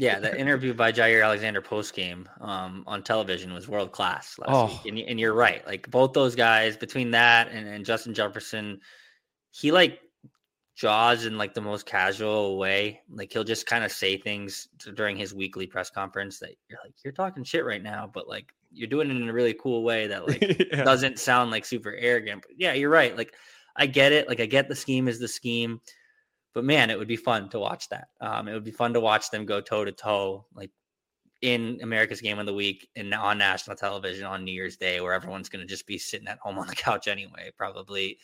Yeah, 0.00 0.20
the 0.20 0.38
interview 0.38 0.74
by 0.74 0.92
Jaire 0.92 1.24
Alexander 1.24 1.60
post 1.60 1.94
game 1.94 2.28
um, 2.40 2.84
on 2.86 3.02
television 3.02 3.52
was 3.52 3.68
world 3.68 3.92
class 3.92 4.38
last 4.38 4.50
oh. 4.50 4.66
week, 4.66 4.86
and, 4.86 5.10
and, 5.10 5.20
you're 5.20 5.34
right. 5.34 5.66
Like 5.66 5.90
both 5.90 6.12
those 6.12 6.34
guys, 6.34 6.76
between 6.76 7.10
that 7.12 7.48
and, 7.50 7.66
and 7.66 7.84
Justin 7.84 8.14
Jefferson, 8.14 8.80
he 9.50 9.72
like 9.72 10.00
jaws 10.76 11.24
in 11.24 11.36
like 11.36 11.54
the 11.54 11.60
most 11.60 11.86
casual 11.86 12.56
way. 12.58 13.00
Like 13.10 13.32
he'll 13.32 13.44
just 13.44 13.66
kind 13.66 13.84
of 13.84 13.90
say 13.90 14.16
things 14.16 14.68
during 14.94 15.16
his 15.16 15.34
weekly 15.34 15.66
press 15.66 15.90
conference 15.90 16.38
that 16.38 16.54
you're 16.68 16.78
like, 16.84 16.94
you're 17.04 17.12
talking 17.12 17.42
shit 17.42 17.64
right 17.64 17.82
now, 17.82 18.08
but 18.12 18.28
like 18.28 18.52
you're 18.70 18.88
doing 18.88 19.10
it 19.10 19.16
in 19.16 19.28
a 19.28 19.32
really 19.32 19.54
cool 19.54 19.82
way 19.82 20.06
that 20.06 20.28
like 20.28 20.68
yeah. 20.72 20.84
doesn't 20.84 21.18
sound 21.18 21.50
like 21.50 21.64
super 21.64 21.94
arrogant. 21.98 22.42
But 22.46 22.56
yeah, 22.56 22.74
you're 22.74 22.90
right. 22.90 23.16
Like 23.16 23.34
I 23.76 23.86
get 23.86 24.12
it. 24.12 24.28
Like 24.28 24.40
I 24.40 24.46
get 24.46 24.68
the 24.68 24.76
scheme 24.76 25.08
is 25.08 25.18
the 25.18 25.28
scheme 25.28 25.80
but 26.58 26.64
man, 26.64 26.90
it 26.90 26.98
would 26.98 27.06
be 27.06 27.14
fun 27.14 27.48
to 27.50 27.60
watch 27.60 27.88
that. 27.88 28.08
Um, 28.20 28.48
it 28.48 28.52
would 28.52 28.64
be 28.64 28.72
fun 28.72 28.92
to 28.94 28.98
watch 28.98 29.30
them 29.30 29.46
go 29.46 29.60
toe 29.60 29.84
to 29.84 29.92
toe, 29.92 30.44
like 30.56 30.72
in 31.40 31.78
America's 31.84 32.20
Game 32.20 32.40
of 32.40 32.46
the 32.46 32.52
Week 32.52 32.88
and 32.96 33.14
on 33.14 33.38
national 33.38 33.76
television 33.76 34.26
on 34.26 34.42
New 34.42 34.50
Year's 34.50 34.76
Day, 34.76 35.00
where 35.00 35.12
everyone's 35.12 35.48
going 35.48 35.60
to 35.60 35.68
just 35.68 35.86
be 35.86 35.98
sitting 35.98 36.26
at 36.26 36.40
home 36.40 36.58
on 36.58 36.66
the 36.66 36.74
couch 36.74 37.06
anyway, 37.06 37.52
probably 37.56 38.18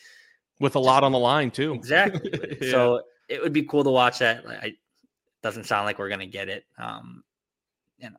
with 0.59 0.75
a 0.75 0.79
lot 0.79 1.05
on 1.05 1.13
the 1.13 1.17
line 1.17 1.49
too. 1.49 1.73
Exactly. 1.75 2.57
yeah. 2.61 2.71
So 2.71 3.03
it 3.29 3.41
would 3.41 3.53
be 3.53 3.63
cool 3.63 3.85
to 3.85 3.89
watch 3.89 4.19
that. 4.19 4.43
I 4.45 4.73
doesn't 5.41 5.63
sound 5.63 5.85
like 5.85 5.97
we're 5.97 6.09
going 6.09 6.19
to 6.19 6.25
get 6.25 6.49
it. 6.49 6.65
Um, 6.77 7.23
and 8.01 8.17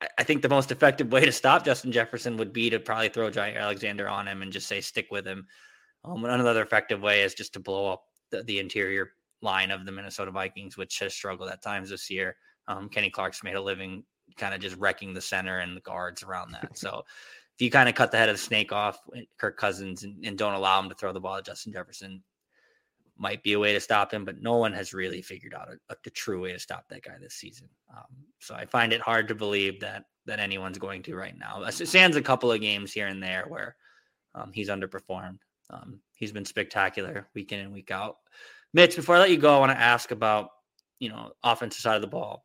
I, 0.00 0.08
I 0.18 0.24
think 0.24 0.42
the 0.42 0.48
most 0.48 0.72
effective 0.72 1.12
way 1.12 1.24
to 1.24 1.30
stop 1.30 1.64
Justin 1.64 1.92
Jefferson 1.92 2.36
would 2.38 2.52
be 2.52 2.70
to 2.70 2.80
probably 2.80 3.08
throw 3.08 3.30
Jaire 3.30 3.56
Alexander 3.56 4.08
on 4.08 4.26
him 4.26 4.42
and 4.42 4.50
just 4.50 4.66
say 4.66 4.80
stick 4.80 5.12
with 5.12 5.24
him. 5.24 5.46
Um, 6.04 6.24
another 6.24 6.62
effective 6.62 7.00
way 7.00 7.22
is 7.22 7.34
just 7.34 7.52
to 7.52 7.60
blow 7.60 7.92
up 7.92 8.02
the, 8.32 8.42
the 8.42 8.58
interior 8.58 9.12
line 9.42 9.70
of 9.70 9.86
the 9.86 9.92
Minnesota 9.92 10.32
Vikings, 10.32 10.76
which 10.76 10.98
has 10.98 11.14
struggled 11.14 11.50
at 11.50 11.62
times 11.62 11.90
this 11.90 12.10
year. 12.10 12.36
Um, 12.66 12.88
Kenny 12.88 13.10
Clark's 13.10 13.44
made 13.44 13.54
a 13.54 13.62
living 13.62 14.04
kind 14.36 14.54
of 14.54 14.60
just 14.60 14.76
wrecking 14.76 15.14
the 15.14 15.20
center 15.20 15.60
and 15.60 15.76
the 15.76 15.80
guards 15.82 16.22
around 16.22 16.52
that. 16.52 16.70
So 16.76 17.04
if 17.54 17.60
you 17.60 17.70
kind 17.70 17.88
of 17.88 17.94
cut 17.94 18.10
the 18.10 18.16
head 18.16 18.30
of 18.30 18.36
the 18.36 18.42
snake 18.42 18.72
off 18.72 18.98
eh, 19.14 19.22
Kirk 19.36 19.58
Cousins 19.58 20.04
and, 20.04 20.24
and 20.24 20.38
don't 20.38 20.54
allow 20.54 20.80
him 20.80 20.88
to 20.88 20.94
throw 20.94 21.12
the 21.12 21.20
ball 21.20 21.36
at 21.36 21.44
Justin 21.44 21.72
Jefferson, 21.72 22.22
might 23.18 23.42
be 23.42 23.52
a 23.52 23.58
way 23.58 23.72
to 23.72 23.80
stop 23.80 24.12
him, 24.12 24.24
but 24.24 24.40
no 24.40 24.56
one 24.56 24.72
has 24.72 24.94
really 24.94 25.22
figured 25.22 25.54
out 25.54 25.68
a, 25.68 25.92
a, 25.92 26.10
true 26.10 26.40
way 26.42 26.52
to 26.52 26.58
stop 26.58 26.88
that 26.88 27.02
guy 27.04 27.12
this 27.20 27.34
season. 27.34 27.68
Um, 27.94 28.06
so 28.40 28.54
I 28.54 28.64
find 28.64 28.92
it 28.92 29.00
hard 29.00 29.28
to 29.28 29.34
believe 29.34 29.80
that 29.80 30.04
that 30.26 30.40
anyone's 30.40 30.78
going 30.78 31.02
to 31.02 31.14
right 31.14 31.38
now. 31.38 31.68
Sans 31.70 32.16
a 32.16 32.22
couple 32.22 32.50
of 32.50 32.60
games 32.60 32.92
here 32.92 33.08
and 33.08 33.22
there 33.22 33.44
where 33.48 33.76
um, 34.34 34.50
he's 34.52 34.68
underperformed. 34.68 35.38
Um, 35.72 36.00
he's 36.14 36.32
been 36.32 36.44
spectacular 36.44 37.28
week 37.34 37.52
in 37.52 37.60
and 37.60 37.72
week 37.72 37.90
out. 37.90 38.16
Mitch, 38.74 38.96
before 38.96 39.16
I 39.16 39.20
let 39.20 39.30
you 39.30 39.38
go, 39.38 39.54
I 39.54 39.58
want 39.58 39.72
to 39.72 39.80
ask 39.80 40.10
about 40.10 40.50
you 40.98 41.08
know 41.08 41.32
offensive 41.42 41.80
side 41.80 41.96
of 41.96 42.02
the 42.02 42.08
ball. 42.08 42.44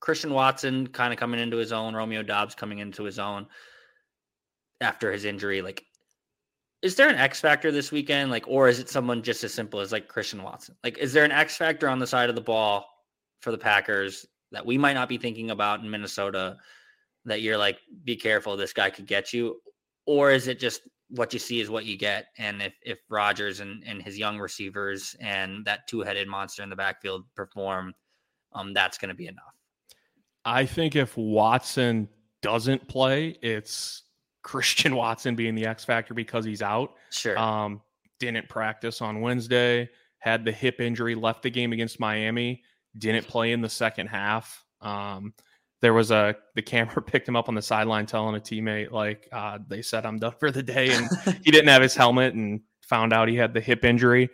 Christian 0.00 0.32
Watson 0.32 0.86
kind 0.86 1.12
of 1.12 1.18
coming 1.18 1.40
into 1.40 1.58
his 1.58 1.72
own, 1.72 1.94
Romeo 1.94 2.22
Doubs 2.22 2.54
coming 2.54 2.78
into 2.78 3.04
his 3.04 3.18
own 3.18 3.46
after 4.80 5.12
his 5.12 5.26
injury. 5.26 5.60
Like, 5.60 5.84
is 6.82 6.96
there 6.96 7.08
an 7.08 7.16
X 7.16 7.40
factor 7.40 7.70
this 7.70 7.92
weekend? 7.92 8.30
Like, 8.30 8.48
or 8.48 8.68
is 8.68 8.78
it 8.78 8.88
someone 8.88 9.22
just 9.22 9.44
as 9.44 9.52
simple 9.52 9.80
as 9.80 9.92
like 9.92 10.08
Christian 10.08 10.42
Watson? 10.42 10.74
Like, 10.82 10.96
is 10.98 11.12
there 11.12 11.24
an 11.24 11.32
X 11.32 11.56
factor 11.56 11.88
on 11.88 11.98
the 11.98 12.06
side 12.06 12.30
of 12.30 12.34
the 12.34 12.40
ball 12.40 12.86
for 13.40 13.50
the 13.50 13.58
Packers 13.58 14.26
that 14.52 14.64
we 14.64 14.78
might 14.78 14.94
not 14.94 15.08
be 15.08 15.18
thinking 15.18 15.50
about 15.50 15.80
in 15.80 15.90
Minnesota 15.90 16.56
that 17.26 17.42
you're 17.42 17.58
like, 17.58 17.78
be 18.04 18.16
careful, 18.16 18.56
this 18.56 18.72
guy 18.72 18.90
could 18.90 19.06
get 19.06 19.32
you? 19.32 19.60
Or 20.06 20.30
is 20.30 20.48
it 20.48 20.58
just 20.58 20.80
what 21.10 21.32
you 21.32 21.38
see 21.38 21.60
is 21.60 21.70
what 21.70 21.84
you 21.84 21.96
get? 21.96 22.26
And 22.38 22.62
if 22.62 22.74
if 22.82 22.98
Rodgers 23.08 23.60
and, 23.60 23.82
and 23.86 24.02
his 24.02 24.18
young 24.18 24.38
receivers 24.38 25.16
and 25.20 25.64
that 25.64 25.86
two 25.86 26.00
headed 26.00 26.28
monster 26.28 26.62
in 26.62 26.70
the 26.70 26.76
backfield 26.76 27.24
perform, 27.34 27.94
um, 28.52 28.72
that's 28.72 28.98
going 28.98 29.08
to 29.08 29.14
be 29.14 29.26
enough. 29.26 29.54
I 30.44 30.64
think 30.64 30.96
if 30.96 31.16
Watson 31.16 32.08
doesn't 32.42 32.86
play, 32.88 33.36
it's 33.42 34.04
Christian 34.42 34.96
Watson 34.96 35.34
being 35.34 35.54
the 35.54 35.66
X 35.66 35.84
factor 35.84 36.14
because 36.14 36.44
he's 36.44 36.62
out. 36.62 36.94
Sure. 37.10 37.38
Um, 37.38 37.82
didn't 38.18 38.48
practice 38.48 39.00
on 39.00 39.20
Wednesday, 39.20 39.88
had 40.18 40.44
the 40.44 40.52
hip 40.52 40.80
injury, 40.80 41.14
left 41.14 41.42
the 41.42 41.50
game 41.50 41.72
against 41.72 41.98
Miami, 42.00 42.62
didn't 42.98 43.26
play 43.26 43.52
in 43.52 43.60
the 43.60 43.68
second 43.68 44.06
half. 44.08 44.64
Um, 44.80 45.34
there 45.80 45.94
was 45.94 46.10
a 46.10 46.36
the 46.54 46.62
camera 46.62 47.02
picked 47.06 47.28
him 47.28 47.36
up 47.36 47.48
on 47.48 47.54
the 47.54 47.62
sideline 47.62 48.06
telling 48.06 48.36
a 48.36 48.40
teammate 48.40 48.90
like 48.90 49.28
uh, 49.32 49.58
they 49.68 49.82
said 49.82 50.06
I'm 50.06 50.18
done 50.18 50.34
for 50.38 50.50
the 50.50 50.62
day, 50.62 50.92
and 50.92 51.08
he 51.44 51.50
didn't 51.50 51.68
have 51.68 51.82
his 51.82 51.94
helmet 51.94 52.34
and 52.34 52.60
found 52.82 53.12
out 53.12 53.28
he 53.28 53.36
had 53.36 53.54
the 53.54 53.60
hip 53.60 53.84
injury. 53.84 54.30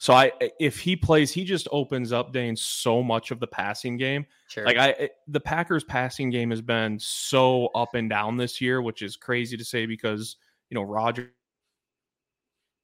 So 0.00 0.14
I, 0.14 0.30
if 0.60 0.78
he 0.78 0.94
plays, 0.94 1.32
he 1.32 1.44
just 1.44 1.66
opens 1.72 2.12
up 2.12 2.32
Dane 2.32 2.54
so 2.54 3.02
much 3.02 3.32
of 3.32 3.40
the 3.40 3.48
passing 3.48 3.96
game. 3.96 4.26
Sure. 4.48 4.64
Like 4.64 4.76
I, 4.76 5.10
the 5.26 5.40
Packers 5.40 5.82
passing 5.82 6.30
game 6.30 6.50
has 6.50 6.62
been 6.62 7.00
so 7.00 7.66
up 7.74 7.94
and 7.94 8.08
down 8.08 8.36
this 8.36 8.60
year, 8.60 8.80
which 8.80 9.02
is 9.02 9.16
crazy 9.16 9.56
to 9.56 9.64
say 9.64 9.86
because 9.86 10.36
you 10.70 10.76
know 10.76 10.82
Roger, 10.82 11.32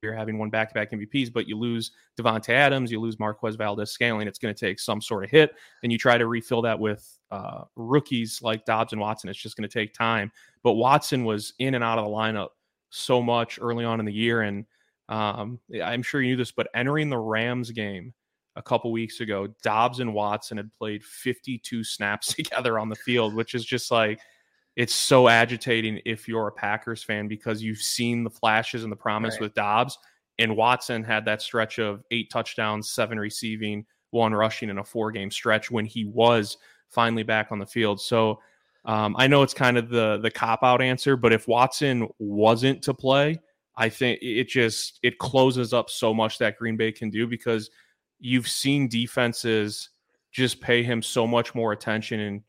you're 0.04 0.14
having 0.14 0.38
one 0.38 0.50
back-to-back 0.50 0.92
MVPs, 0.92 1.32
but 1.32 1.48
you 1.48 1.58
lose 1.58 1.92
Davante 2.18 2.50
Adams, 2.50 2.92
you 2.92 3.00
lose 3.00 3.18
Marquez 3.18 3.56
Valdes-Scantling. 3.56 4.28
It's 4.28 4.38
going 4.38 4.54
to 4.54 4.58
take 4.58 4.78
some 4.78 5.00
sort 5.00 5.24
of 5.24 5.30
hit, 5.30 5.54
and 5.82 5.90
you 5.90 5.98
try 5.98 6.16
to 6.18 6.26
refill 6.26 6.62
that 6.62 6.78
with 6.78 7.18
uh, 7.30 7.64
rookies 7.74 8.40
like 8.42 8.64
Doubs 8.64 8.92
and 8.92 9.00
Watson. 9.00 9.28
It's 9.30 9.38
just 9.38 9.56
going 9.56 9.68
to 9.68 9.72
take 9.72 9.92
time. 9.94 10.30
But 10.62 10.74
Watson 10.74 11.24
was 11.24 11.54
in 11.58 11.74
and 11.74 11.82
out 11.82 11.98
of 11.98 12.04
the 12.04 12.10
lineup 12.10 12.50
so 12.90 13.20
much 13.20 13.58
early 13.60 13.84
on 13.84 13.98
in 13.98 14.06
the 14.06 14.12
year, 14.12 14.42
and 14.42 14.64
um, 15.08 15.58
I'm 15.82 16.02
sure 16.02 16.20
you 16.20 16.30
knew 16.30 16.36
this, 16.36 16.52
but 16.52 16.68
entering 16.74 17.10
the 17.10 17.18
Rams 17.18 17.70
game 17.70 18.14
a 18.56 18.62
couple 18.62 18.92
weeks 18.92 19.20
ago, 19.20 19.48
Doubs 19.62 20.00
and 20.00 20.14
Watson 20.14 20.56
had 20.56 20.72
played 20.78 21.04
52 21.04 21.84
snaps 21.84 22.28
together 22.34 22.78
on 22.78 22.88
the 22.88 22.96
field, 22.96 23.34
which 23.34 23.54
is 23.54 23.64
just 23.64 23.90
like 23.90 24.20
it's 24.76 24.94
so 24.94 25.28
agitating 25.28 26.00
if 26.04 26.26
you're 26.26 26.48
a 26.48 26.52
Packers 26.52 27.02
fan 27.02 27.28
because 27.28 27.62
you've 27.62 27.78
seen 27.78 28.24
the 28.24 28.30
flashes 28.30 28.82
and 28.82 28.90
the 28.90 28.96
promise 28.96 29.34
right. 29.34 29.42
with 29.42 29.54
Doubs. 29.54 29.98
And 30.38 30.56
Watson 30.56 31.04
had 31.04 31.24
that 31.26 31.42
stretch 31.42 31.78
of 31.78 32.02
eight 32.10 32.28
touchdowns, 32.30 32.90
seven 32.90 33.18
receiving, 33.18 33.86
one 34.10 34.34
rushing 34.34 34.70
in 34.70 34.78
a 34.78 34.84
four 34.84 35.12
game 35.12 35.30
stretch 35.30 35.70
when 35.70 35.84
he 35.84 36.04
was 36.06 36.56
finally 36.88 37.22
back 37.22 37.52
on 37.52 37.58
the 37.58 37.66
field. 37.66 38.00
So 38.00 38.40
um, 38.84 39.14
I 39.18 39.26
know 39.28 39.42
it's 39.42 39.54
kind 39.54 39.78
of 39.78 39.88
the 39.88 40.18
the 40.18 40.30
cop 40.30 40.62
out 40.62 40.82
answer, 40.82 41.16
but 41.16 41.32
if 41.32 41.48
Watson 41.48 42.08
wasn't 42.18 42.82
to 42.82 42.94
play, 42.94 43.38
I 43.76 43.88
think 43.88 44.18
it 44.22 44.48
just 44.48 44.98
it 45.02 45.18
closes 45.18 45.72
up 45.72 45.88
so 45.88 46.12
much 46.12 46.38
that 46.38 46.58
Green 46.58 46.76
Bay 46.76 46.92
can 46.92 47.10
do 47.10 47.26
because 47.26 47.70
you've 48.18 48.48
seen 48.48 48.88
defenses 48.88 49.90
just 50.32 50.60
pay 50.60 50.82
him 50.82 51.00
so 51.00 51.26
much 51.26 51.54
more 51.54 51.72
attention 51.72 52.20
and 52.20 52.42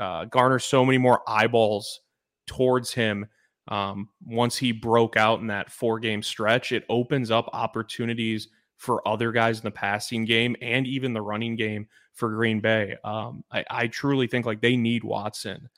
uh, 0.00 0.24
garner 0.24 0.58
so 0.58 0.84
many 0.84 0.98
more 0.98 1.22
eyeballs 1.28 2.00
towards 2.46 2.92
him. 2.92 3.26
Um, 3.68 4.08
once 4.24 4.56
he 4.56 4.72
broke 4.72 5.16
out 5.16 5.40
in 5.40 5.46
that 5.48 5.70
four 5.70 6.00
game 6.00 6.22
stretch, 6.22 6.72
it 6.72 6.84
opens 6.88 7.30
up 7.30 7.48
opportunities 7.52 8.48
for 8.78 9.06
other 9.06 9.30
guys 9.30 9.58
in 9.58 9.64
the 9.64 9.70
passing 9.70 10.24
game 10.24 10.56
and 10.62 10.86
even 10.86 11.12
the 11.12 11.20
running 11.20 11.54
game 11.54 11.86
for 12.14 12.30
Green 12.30 12.60
Bay. 12.60 12.96
Um, 13.04 13.44
I, 13.52 13.64
I 13.70 13.86
truly 13.86 14.26
think 14.26 14.46
like 14.46 14.60
they 14.60 14.74
need 14.74 15.04
Watson 15.04 15.68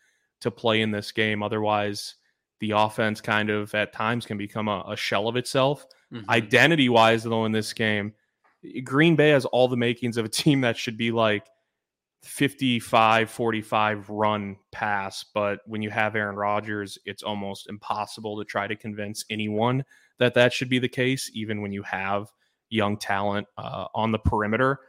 to 0.40 0.50
play 0.50 0.80
in 0.80 0.92
this 0.92 1.12
game. 1.12 1.42
Otherwise, 1.42 2.14
the 2.60 2.70
offense 2.70 3.20
kind 3.20 3.50
of 3.50 3.74
at 3.74 3.92
times 3.92 4.24
can 4.24 4.38
become 4.38 4.68
a, 4.68 4.84
a 4.88 4.96
shell 4.96 5.26
of 5.26 5.36
itself. 5.36 5.84
Mm-hmm. 6.12 6.30
Identity 6.30 6.88
wise, 6.88 7.24
though, 7.24 7.44
in 7.44 7.52
this 7.52 7.72
game, 7.72 8.14
Green 8.84 9.16
Bay 9.16 9.30
has 9.30 9.44
all 9.46 9.66
the 9.66 9.76
makings 9.76 10.16
of 10.16 10.24
a 10.24 10.28
team 10.28 10.60
that 10.60 10.76
should 10.76 10.96
be 10.96 11.10
like 11.10 11.44
55 12.22 13.30
45 13.30 14.08
run 14.08 14.56
pass. 14.70 15.24
But 15.34 15.60
when 15.66 15.82
you 15.82 15.90
have 15.90 16.14
Aaron 16.14 16.36
Rodgers, 16.36 16.98
it's 17.04 17.22
almost 17.22 17.68
impossible 17.68 18.38
to 18.38 18.44
try 18.44 18.66
to 18.66 18.76
convince 18.76 19.24
anyone 19.30 19.84
that 20.18 20.34
that 20.34 20.52
should 20.52 20.68
be 20.68 20.78
the 20.78 20.88
case, 20.88 21.30
even 21.34 21.62
when 21.62 21.72
you 21.72 21.82
have 21.82 22.28
young 22.70 22.96
talent 22.96 23.46
uh, 23.58 23.86
on 23.94 24.12
the 24.12 24.18
perimeter. 24.18 24.80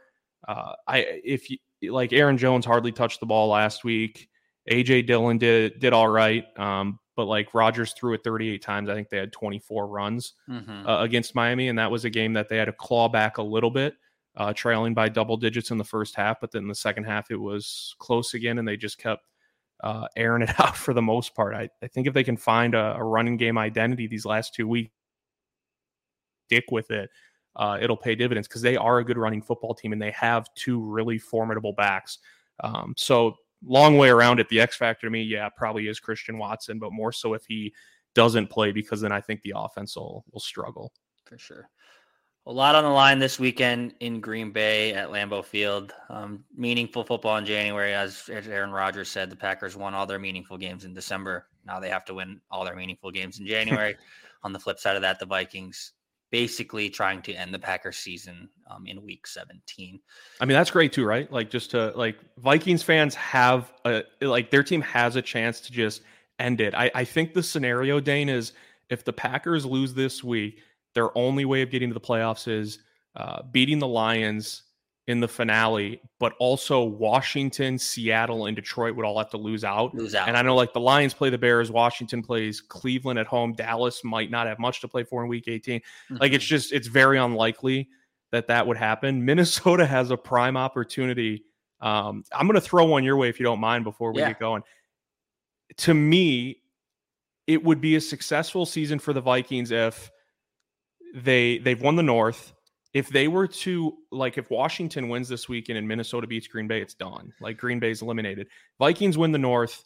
Uh, 0.46 0.72
I 0.86 0.98
if 1.24 1.50
you 1.50 1.58
like 1.90 2.12
Aaron 2.12 2.38
Jones 2.38 2.64
hardly 2.64 2.92
touched 2.92 3.20
the 3.20 3.26
ball 3.26 3.48
last 3.48 3.84
week. 3.84 4.28
AJ 4.70 5.06
Dillon 5.06 5.38
did 5.38 5.78
did 5.80 5.92
all 5.92 6.08
right, 6.08 6.44
um, 6.58 6.98
but 7.16 7.26
like 7.26 7.52
Rodgers 7.54 7.92
threw 7.92 8.14
it 8.14 8.24
38 8.24 8.62
times. 8.62 8.88
I 8.88 8.94
think 8.94 9.10
they 9.10 9.18
had 9.18 9.32
24 9.32 9.86
runs 9.86 10.34
mm-hmm. 10.48 10.86
uh, 10.86 11.02
against 11.02 11.34
Miami, 11.34 11.68
and 11.68 11.78
that 11.78 11.90
was 11.90 12.04
a 12.04 12.10
game 12.10 12.32
that 12.34 12.48
they 12.48 12.56
had 12.56 12.66
to 12.66 12.72
claw 12.72 13.08
back 13.08 13.38
a 13.38 13.42
little 13.42 13.70
bit, 13.70 13.94
uh, 14.36 14.52
trailing 14.52 14.94
by 14.94 15.08
double 15.08 15.36
digits 15.36 15.70
in 15.70 15.78
the 15.78 15.84
first 15.84 16.14
half. 16.14 16.40
But 16.40 16.52
then 16.52 16.62
in 16.62 16.68
the 16.68 16.74
second 16.74 17.04
half, 17.04 17.30
it 17.30 17.36
was 17.36 17.94
close 17.98 18.34
again, 18.34 18.58
and 18.58 18.66
they 18.66 18.76
just 18.76 18.98
kept 18.98 19.26
uh, 19.82 20.06
airing 20.16 20.42
it 20.42 20.50
out 20.60 20.76
for 20.76 20.94
the 20.94 21.02
most 21.02 21.34
part. 21.34 21.54
I, 21.54 21.68
I 21.82 21.86
think 21.86 22.06
if 22.06 22.14
they 22.14 22.24
can 22.24 22.36
find 22.36 22.74
a, 22.74 22.96
a, 22.96 23.04
running 23.04 23.36
game 23.36 23.58
identity 23.58 24.06
these 24.06 24.24
last 24.24 24.54
two 24.54 24.66
weeks, 24.66 24.92
stick 26.46 26.64
with 26.70 26.90
it. 26.90 27.10
Uh, 27.56 27.78
it'll 27.80 27.96
pay 27.96 28.14
dividends 28.14 28.48
because 28.48 28.62
they 28.62 28.76
are 28.76 28.98
a 28.98 29.04
good 29.04 29.18
running 29.18 29.40
football 29.40 29.74
team 29.74 29.92
and 29.92 30.02
they 30.02 30.10
have 30.10 30.52
two 30.54 30.80
really 30.80 31.18
formidable 31.18 31.72
backs. 31.72 32.18
Um, 32.62 32.94
so 32.96 33.36
long 33.64 33.96
way 33.96 34.08
around 34.08 34.40
it. 34.40 34.48
The 34.48 34.60
X 34.60 34.76
factor 34.76 35.06
to 35.06 35.10
me, 35.10 35.22
yeah, 35.22 35.48
probably 35.48 35.86
is 35.86 36.00
Christian 36.00 36.38
Watson, 36.38 36.78
but 36.78 36.92
more 36.92 37.12
so 37.12 37.34
if 37.34 37.44
he 37.46 37.72
doesn't 38.14 38.48
play 38.48 38.72
because 38.72 39.00
then 39.00 39.12
I 39.12 39.20
think 39.20 39.42
the 39.42 39.54
offense 39.56 39.96
will 39.96 40.24
will 40.32 40.40
struggle 40.40 40.92
for 41.24 41.38
sure. 41.38 41.68
A 42.46 42.52
lot 42.52 42.74
on 42.74 42.84
the 42.84 42.90
line 42.90 43.18
this 43.18 43.38
weekend 43.38 43.94
in 44.00 44.20
Green 44.20 44.50
Bay 44.52 44.92
at 44.92 45.08
Lambeau 45.08 45.42
Field. 45.42 45.94
Um, 46.10 46.44
meaningful 46.54 47.02
football 47.02 47.38
in 47.38 47.46
January, 47.46 47.94
as, 47.94 48.28
as 48.30 48.46
Aaron 48.48 48.70
Rodgers 48.70 49.08
said. 49.08 49.30
The 49.30 49.36
Packers 49.36 49.76
won 49.76 49.94
all 49.94 50.06
their 50.06 50.18
meaningful 50.18 50.58
games 50.58 50.84
in 50.84 50.92
December. 50.92 51.46
Now 51.66 51.80
they 51.80 51.88
have 51.88 52.04
to 52.04 52.14
win 52.14 52.42
all 52.50 52.64
their 52.66 52.76
meaningful 52.76 53.10
games 53.10 53.38
in 53.40 53.46
January. 53.46 53.96
on 54.44 54.52
the 54.52 54.58
flip 54.58 54.78
side 54.78 54.94
of 54.94 55.02
that, 55.02 55.18
the 55.18 55.26
Vikings 55.26 55.92
basically 56.30 56.90
trying 56.90 57.22
to 57.22 57.32
end 57.32 57.54
the 57.54 57.58
Packers 57.58 57.96
season 57.96 58.48
um, 58.70 58.86
in 58.86 59.02
week 59.02 59.26
17. 59.26 60.00
I 60.40 60.44
mean, 60.44 60.54
that's 60.54 60.70
great 60.70 60.92
too, 60.92 61.04
right? 61.04 61.30
Like 61.32 61.48
just 61.48 61.70
to 61.70 61.92
like 61.96 62.18
Vikings 62.38 62.82
fans 62.82 63.14
have 63.14 63.72
a 63.84 64.04
like 64.20 64.50
their 64.50 64.62
team 64.62 64.82
has 64.82 65.16
a 65.16 65.22
chance 65.22 65.60
to 65.60 65.72
just 65.72 66.02
end 66.38 66.60
it. 66.60 66.74
I, 66.74 66.90
I 66.94 67.04
think 67.04 67.32
the 67.32 67.42
scenario, 67.42 68.00
Dane, 68.00 68.28
is 68.28 68.52
if 68.90 69.04
the 69.04 69.12
Packers 69.12 69.64
lose 69.64 69.94
this 69.94 70.22
week, 70.22 70.60
their 70.94 71.16
only 71.16 71.44
way 71.44 71.62
of 71.62 71.70
getting 71.70 71.88
to 71.90 71.94
the 71.94 72.00
playoffs 72.00 72.48
is 72.48 72.78
uh, 73.16 73.42
beating 73.42 73.78
the 73.78 73.86
Lions 73.86 74.62
in 75.06 75.20
the 75.20 75.28
finale, 75.28 76.00
but 76.18 76.32
also 76.38 76.82
Washington, 76.82 77.78
Seattle, 77.78 78.46
and 78.46 78.56
Detroit 78.56 78.96
would 78.96 79.04
all 79.04 79.18
have 79.18 79.28
to 79.30 79.36
lose 79.36 79.62
out. 79.62 79.94
Lose 79.94 80.14
out. 80.14 80.28
And 80.28 80.36
I 80.36 80.40
know 80.40 80.54
like 80.56 80.72
the 80.72 80.80
Lions 80.80 81.12
play 81.12 81.28
the 81.28 81.36
Bears, 81.36 81.70
Washington 81.70 82.22
plays 82.22 82.60
Cleveland 82.62 83.18
at 83.18 83.26
home, 83.26 83.52
Dallas 83.52 84.02
might 84.02 84.30
not 84.30 84.46
have 84.46 84.58
much 84.58 84.80
to 84.80 84.88
play 84.88 85.04
for 85.04 85.22
in 85.22 85.28
week 85.28 85.44
18. 85.46 85.82
Like 86.08 86.32
Mhm. 86.32 86.36
it's 86.36 86.44
just 86.44 86.72
it's 86.72 86.86
very 86.86 87.18
unlikely 87.18 87.88
that 88.32 88.46
that 88.46 88.66
would 88.66 88.78
happen. 88.78 89.22
Minnesota 89.26 89.84
has 89.84 90.10
a 90.10 90.16
prime 90.16 90.56
opportunity. 90.56 91.44
Um, 91.80 92.24
I'm 92.32 92.46
going 92.46 92.54
to 92.54 92.60
throw 92.62 92.86
one 92.86 93.04
your 93.04 93.18
way 93.18 93.28
if 93.28 93.38
you 93.38 93.44
don't 93.44 93.60
mind 93.60 93.84
before 93.84 94.10
we 94.10 94.22
Yeah. 94.22 94.28
get 94.28 94.38
going. 94.40 94.62
To 95.78 95.92
me, 95.92 96.62
it 97.46 97.62
would 97.62 97.80
be 97.82 97.96
a 97.96 98.00
successful 98.00 98.64
season 98.64 98.98
for 98.98 99.12
the 99.12 99.20
Vikings 99.20 99.70
if 99.70 100.10
they 101.14 101.58
they've 101.58 101.80
won 101.80 101.96
the 101.96 102.02
North. 102.02 102.52
If 102.92 103.08
they 103.08 103.28
were 103.28 103.48
to 103.48 103.96
like 104.10 104.36
if 104.36 104.50
Washington 104.50 105.08
wins 105.08 105.28
this 105.28 105.48
weekend 105.48 105.78
and 105.78 105.88
Minnesota 105.88 106.26
beats 106.26 106.46
Green 106.46 106.68
Bay, 106.68 106.80
it's 106.80 106.94
done. 106.94 107.32
Like 107.40 107.56
Green 107.56 107.78
Bay's 107.78 108.02
eliminated. 108.02 108.48
Vikings 108.78 109.16
win 109.16 109.32
the 109.32 109.38
North, 109.38 109.84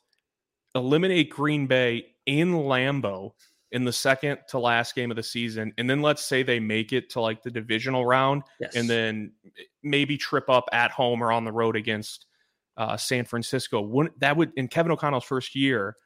eliminate 0.74 1.30
Green 1.30 1.66
Bay 1.66 2.06
in 2.26 2.52
Lambeau 2.52 3.32
in 3.70 3.84
the 3.84 3.92
second 3.92 4.38
to 4.48 4.58
last 4.58 4.94
game 4.94 5.10
of 5.10 5.16
the 5.16 5.22
season, 5.22 5.72
and 5.76 5.88
then 5.88 6.00
let's 6.00 6.24
say 6.24 6.42
they 6.42 6.58
make 6.58 6.92
it 6.92 7.10
to 7.10 7.20
like 7.20 7.42
the 7.42 7.50
divisional 7.50 8.06
round, 8.06 8.42
yes. 8.60 8.74
and 8.74 8.88
then 8.88 9.32
maybe 9.82 10.16
trip 10.16 10.48
up 10.48 10.64
at 10.72 10.90
home 10.90 11.22
or 11.22 11.32
on 11.32 11.44
the 11.44 11.52
road 11.52 11.76
against 11.76 12.26
uh, 12.78 12.96
San 12.96 13.26
Francisco. 13.26 13.80
Wouldn't 13.82 14.18
that 14.20 14.36
would 14.36 14.52
in 14.56 14.68
Kevin 14.68 14.92
O'Connell's 14.92 15.24
first 15.24 15.54
year? 15.54 15.96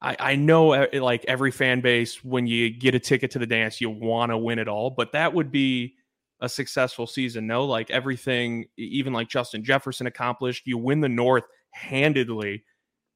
I, 0.00 0.16
I 0.18 0.36
know 0.36 0.72
uh, 0.74 0.86
like 0.94 1.24
every 1.26 1.50
fan 1.50 1.80
base, 1.80 2.22
when 2.24 2.46
you 2.46 2.70
get 2.70 2.94
a 2.94 3.00
ticket 3.00 3.30
to 3.32 3.38
the 3.38 3.46
dance, 3.46 3.80
you 3.80 3.90
want 3.90 4.30
to 4.30 4.38
win 4.38 4.58
it 4.58 4.68
all, 4.68 4.90
but 4.90 5.12
that 5.12 5.34
would 5.34 5.50
be 5.50 5.94
a 6.40 6.48
successful 6.48 7.06
season. 7.06 7.46
No, 7.46 7.64
like 7.64 7.90
everything, 7.90 8.66
even 8.76 9.12
like 9.12 9.28
Justin 9.28 9.64
Jefferson 9.64 10.06
accomplished, 10.06 10.66
you 10.66 10.78
win 10.78 11.00
the 11.00 11.08
North 11.08 11.44
handedly. 11.70 12.64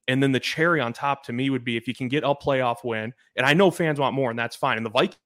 And 0.08 0.20
then 0.20 0.32
the 0.32 0.40
cherry 0.40 0.80
on 0.80 0.92
top 0.92 1.24
to 1.26 1.32
me 1.32 1.48
would 1.50 1.64
be 1.64 1.76
if 1.76 1.86
you 1.86 1.94
can 1.94 2.08
get 2.08 2.24
a 2.24 2.34
playoff 2.34 2.82
win. 2.82 3.12
And 3.36 3.46
I 3.46 3.54
know 3.54 3.70
fans 3.70 4.00
want 4.00 4.16
more, 4.16 4.30
and 4.30 4.38
that's 4.38 4.56
fine. 4.56 4.76
And 4.76 4.84
the 4.84 4.90
Vikings 4.90 5.16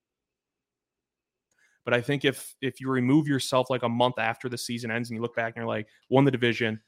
but 1.86 1.94
I 1.94 2.00
think 2.00 2.24
if 2.24 2.54
if 2.60 2.80
you 2.80 2.90
remove 2.90 3.28
yourself 3.28 3.70
like 3.70 3.84
a 3.84 3.88
month 3.88 4.18
after 4.18 4.48
the 4.48 4.58
season 4.58 4.90
ends 4.90 5.08
and 5.08 5.16
you 5.16 5.22
look 5.22 5.36
back 5.36 5.54
and 5.54 5.62
you're 5.62 5.68
like, 5.68 5.86
won 6.10 6.24
the 6.24 6.32
division, 6.32 6.80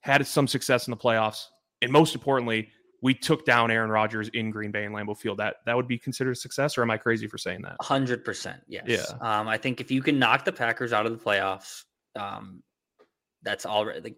had 0.00 0.24
some 0.26 0.46
success 0.46 0.86
in 0.86 0.92
the 0.92 0.96
playoffs, 0.96 1.46
and 1.82 1.90
most 1.90 2.14
importantly, 2.14 2.70
we 3.02 3.12
took 3.14 3.44
down 3.44 3.70
Aaron 3.70 3.90
Rodgers 3.90 4.28
in 4.28 4.50
Green 4.50 4.70
Bay 4.70 4.84
and 4.84 4.94
Lambeau 4.94 5.16
Field. 5.18 5.38
That 5.38 5.56
that 5.66 5.76
would 5.76 5.88
be 5.88 5.98
considered 5.98 6.30
a 6.30 6.36
success, 6.36 6.78
or 6.78 6.82
am 6.82 6.90
I 6.90 6.96
crazy 6.96 7.26
for 7.26 7.36
saying 7.36 7.62
that? 7.62 7.76
Hundred 7.82 8.24
percent, 8.24 8.62
yes. 8.68 8.84
Yeah. 8.86 9.04
Um, 9.20 9.48
I 9.48 9.58
think 9.58 9.80
if 9.80 9.90
you 9.90 10.00
can 10.02 10.18
knock 10.18 10.44
the 10.44 10.52
Packers 10.52 10.92
out 10.92 11.04
of 11.04 11.12
the 11.12 11.22
playoffs, 11.22 11.82
um, 12.16 12.62
that's 13.42 13.66
already 13.66 14.00
like 14.00 14.16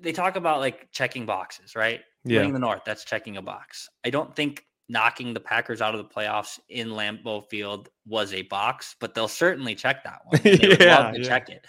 they 0.00 0.12
talk 0.12 0.36
about 0.36 0.60
like 0.60 0.90
checking 0.92 1.26
boxes, 1.26 1.74
right? 1.74 2.00
Yeah. 2.24 2.38
Winning 2.38 2.52
the 2.52 2.60
North, 2.60 2.82
that's 2.86 3.04
checking 3.04 3.36
a 3.36 3.42
box. 3.42 3.88
I 4.04 4.10
don't 4.10 4.34
think 4.34 4.64
knocking 4.88 5.34
the 5.34 5.40
Packers 5.40 5.80
out 5.80 5.94
of 5.94 5.98
the 5.98 6.14
playoffs 6.14 6.60
in 6.68 6.90
Lambeau 6.90 7.48
Field 7.48 7.88
was 8.06 8.32
a 8.32 8.42
box, 8.42 8.94
but 9.00 9.14
they'll 9.14 9.26
certainly 9.28 9.74
check 9.74 10.04
that 10.04 10.20
one. 10.26 10.40
They 10.44 10.68
would 10.68 10.80
Yeah, 10.80 10.98
love 10.98 11.14
to 11.14 11.20
yeah. 11.22 11.26
check 11.28 11.48
it. 11.48 11.66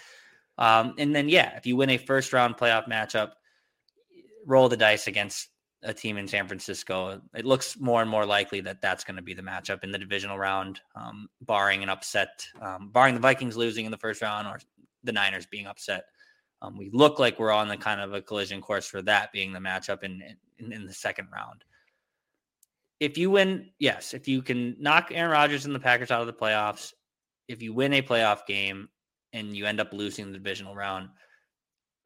Um, 0.58 0.94
and 0.98 1.16
then 1.16 1.28
yeah, 1.28 1.56
if 1.56 1.66
you 1.66 1.74
win 1.74 1.90
a 1.90 1.96
first 1.96 2.32
round 2.32 2.56
playoff 2.56 2.86
matchup, 2.88 3.32
roll 4.46 4.68
the 4.68 4.76
dice 4.76 5.06
against 5.08 5.48
a 5.84 5.94
team 5.94 6.16
in 6.16 6.26
San 6.26 6.48
Francisco. 6.48 7.20
It 7.34 7.44
looks 7.44 7.78
more 7.78 8.00
and 8.00 8.10
more 8.10 8.26
likely 8.26 8.60
that 8.62 8.80
that's 8.80 9.04
going 9.04 9.16
to 9.16 9.22
be 9.22 9.34
the 9.34 9.42
matchup 9.42 9.84
in 9.84 9.92
the 9.92 9.98
divisional 9.98 10.38
round, 10.38 10.80
um, 10.96 11.28
barring 11.42 11.82
an 11.82 11.88
upset, 11.88 12.46
um, 12.60 12.90
barring 12.90 13.14
the 13.14 13.20
Vikings 13.20 13.56
losing 13.56 13.84
in 13.84 13.90
the 13.90 13.98
first 13.98 14.22
round 14.22 14.48
or 14.48 14.58
the 15.02 15.12
Niners 15.12 15.46
being 15.46 15.66
upset. 15.66 16.04
Um, 16.62 16.78
we 16.78 16.90
look 16.92 17.18
like 17.18 17.38
we're 17.38 17.52
on 17.52 17.68
the 17.68 17.76
kind 17.76 18.00
of 18.00 18.14
a 18.14 18.22
collision 18.22 18.62
course 18.62 18.86
for 18.86 19.02
that 19.02 19.32
being 19.32 19.52
the 19.52 19.58
matchup 19.58 20.02
in, 20.02 20.22
in 20.58 20.72
in 20.72 20.86
the 20.86 20.92
second 20.92 21.28
round. 21.32 21.64
If 23.00 23.18
you 23.18 23.30
win, 23.30 23.70
yes, 23.78 24.14
if 24.14 24.26
you 24.28 24.40
can 24.40 24.76
knock 24.78 25.10
Aaron 25.12 25.32
Rodgers 25.32 25.66
and 25.66 25.74
the 25.74 25.80
Packers 25.80 26.10
out 26.10 26.20
of 26.20 26.26
the 26.26 26.32
playoffs, 26.32 26.92
if 27.48 27.60
you 27.60 27.74
win 27.74 27.92
a 27.92 28.02
playoff 28.02 28.46
game 28.46 28.88
and 29.32 29.54
you 29.54 29.66
end 29.66 29.80
up 29.80 29.92
losing 29.92 30.26
the 30.26 30.38
divisional 30.38 30.74
round, 30.74 31.10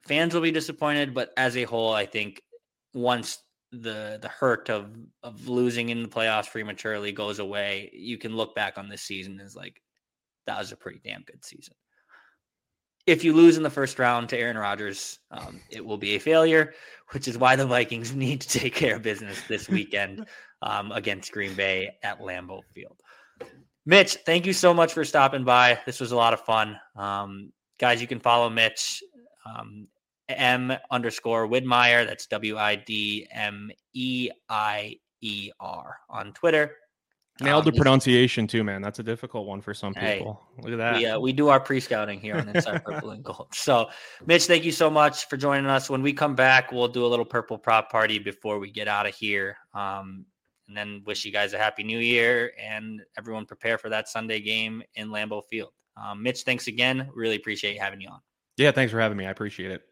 fans 0.08 0.34
will 0.34 0.40
be 0.40 0.50
disappointed. 0.50 1.14
But 1.14 1.30
as 1.36 1.56
a 1.56 1.64
whole, 1.64 1.92
I 1.92 2.06
think 2.06 2.42
once 2.94 3.38
the 3.72 4.18
the 4.20 4.28
hurt 4.28 4.70
of 4.70 4.90
of 5.22 5.48
losing 5.48 5.90
in 5.90 6.02
the 6.02 6.08
playoffs 6.08 6.50
prematurely 6.50 7.12
goes 7.12 7.38
away, 7.38 7.90
you 7.92 8.18
can 8.18 8.36
look 8.36 8.54
back 8.54 8.78
on 8.78 8.88
this 8.88 9.02
season 9.02 9.40
as 9.40 9.54
like 9.54 9.82
that 10.46 10.58
was 10.58 10.72
a 10.72 10.76
pretty 10.76 11.00
damn 11.04 11.22
good 11.22 11.44
season. 11.44 11.74
If 13.06 13.24
you 13.24 13.32
lose 13.32 13.56
in 13.56 13.62
the 13.62 13.70
first 13.70 13.98
round 13.98 14.28
to 14.30 14.38
Aaron 14.38 14.58
Rodgers, 14.58 15.18
um, 15.30 15.60
it 15.70 15.84
will 15.84 15.96
be 15.96 16.16
a 16.16 16.18
failure, 16.18 16.74
which 17.12 17.26
is 17.26 17.38
why 17.38 17.56
the 17.56 17.66
Vikings 17.66 18.14
need 18.14 18.40
to 18.42 18.58
take 18.58 18.74
care 18.74 18.96
of 18.96 19.02
business 19.02 19.40
this 19.48 19.68
weekend 19.68 20.26
um, 20.62 20.92
against 20.92 21.32
Green 21.32 21.54
Bay 21.54 21.90
at 22.02 22.20
Lambeau 22.20 22.62
Field. 22.74 23.00
Mitch, 23.86 24.16
thank 24.26 24.44
you 24.44 24.52
so 24.52 24.74
much 24.74 24.92
for 24.92 25.04
stopping 25.04 25.44
by. 25.44 25.78
This 25.86 26.00
was 26.00 26.12
a 26.12 26.16
lot 26.16 26.34
of 26.34 26.40
fun. 26.42 26.78
Um, 26.96 27.52
guys, 27.78 28.02
you 28.02 28.06
can 28.06 28.20
follow 28.20 28.50
Mitch 28.50 29.02
um, 29.46 29.88
M 30.28 30.72
underscore 30.90 31.48
Widmeier. 31.48 32.06
That's 32.06 32.26
W 32.26 32.56
I 32.56 32.76
D 32.76 33.26
M 33.32 33.70
E 33.94 34.30
I 34.48 34.96
E 35.20 35.50
R 35.60 35.98
on 36.08 36.32
Twitter. 36.32 36.76
Nailed 37.40 37.68
Um, 37.68 37.72
the 37.72 37.78
pronunciation 37.78 38.48
too, 38.48 38.64
man. 38.64 38.82
That's 38.82 38.98
a 38.98 39.02
difficult 39.02 39.46
one 39.46 39.60
for 39.60 39.72
some 39.72 39.94
Hey, 39.94 40.18
people. 40.18 40.40
Look 40.60 40.72
at 40.72 40.78
that. 40.78 40.96
We, 40.96 41.06
uh, 41.06 41.20
we 41.20 41.32
do 41.32 41.48
our 41.48 41.60
pre 41.60 41.78
scouting 41.78 42.18
here 42.20 42.34
on 42.36 42.48
Inside 42.48 42.84
Purple 42.84 43.10
and 43.10 43.22
Gold. 43.22 43.48
So, 43.54 43.90
Mitch, 44.26 44.46
thank 44.46 44.64
you 44.64 44.72
so 44.72 44.90
much 44.90 45.28
for 45.28 45.36
joining 45.36 45.66
us. 45.66 45.88
When 45.88 46.02
we 46.02 46.12
come 46.12 46.34
back, 46.34 46.72
we'll 46.72 46.88
do 46.88 47.06
a 47.06 47.08
little 47.08 47.24
purple 47.24 47.56
prop 47.56 47.92
party 47.92 48.18
before 48.18 48.58
we 48.58 48.72
get 48.72 48.88
out 48.88 49.06
of 49.06 49.14
here. 49.14 49.56
Um, 49.72 50.26
and 50.66 50.76
then 50.76 51.02
wish 51.06 51.24
you 51.24 51.30
guys 51.32 51.52
a 51.54 51.58
happy 51.58 51.84
new 51.84 52.00
year 52.00 52.52
and 52.60 53.02
everyone 53.16 53.46
prepare 53.46 53.78
for 53.78 53.88
that 53.88 54.08
Sunday 54.08 54.40
game 54.40 54.82
in 54.96 55.08
Lambeau 55.08 55.42
Field. 55.48 55.70
Um, 55.96 56.22
Mitch, 56.22 56.42
thanks 56.42 56.66
again. 56.66 57.08
Really 57.14 57.36
appreciate 57.36 57.80
having 57.80 58.00
you 58.00 58.08
on. 58.08 58.20
yeah, 58.56 58.72
thanks 58.72 58.92
for 58.92 59.00
having 59.00 59.16
me. 59.16 59.26
I 59.26 59.30
appreciate 59.30 59.70
it. 59.70 59.82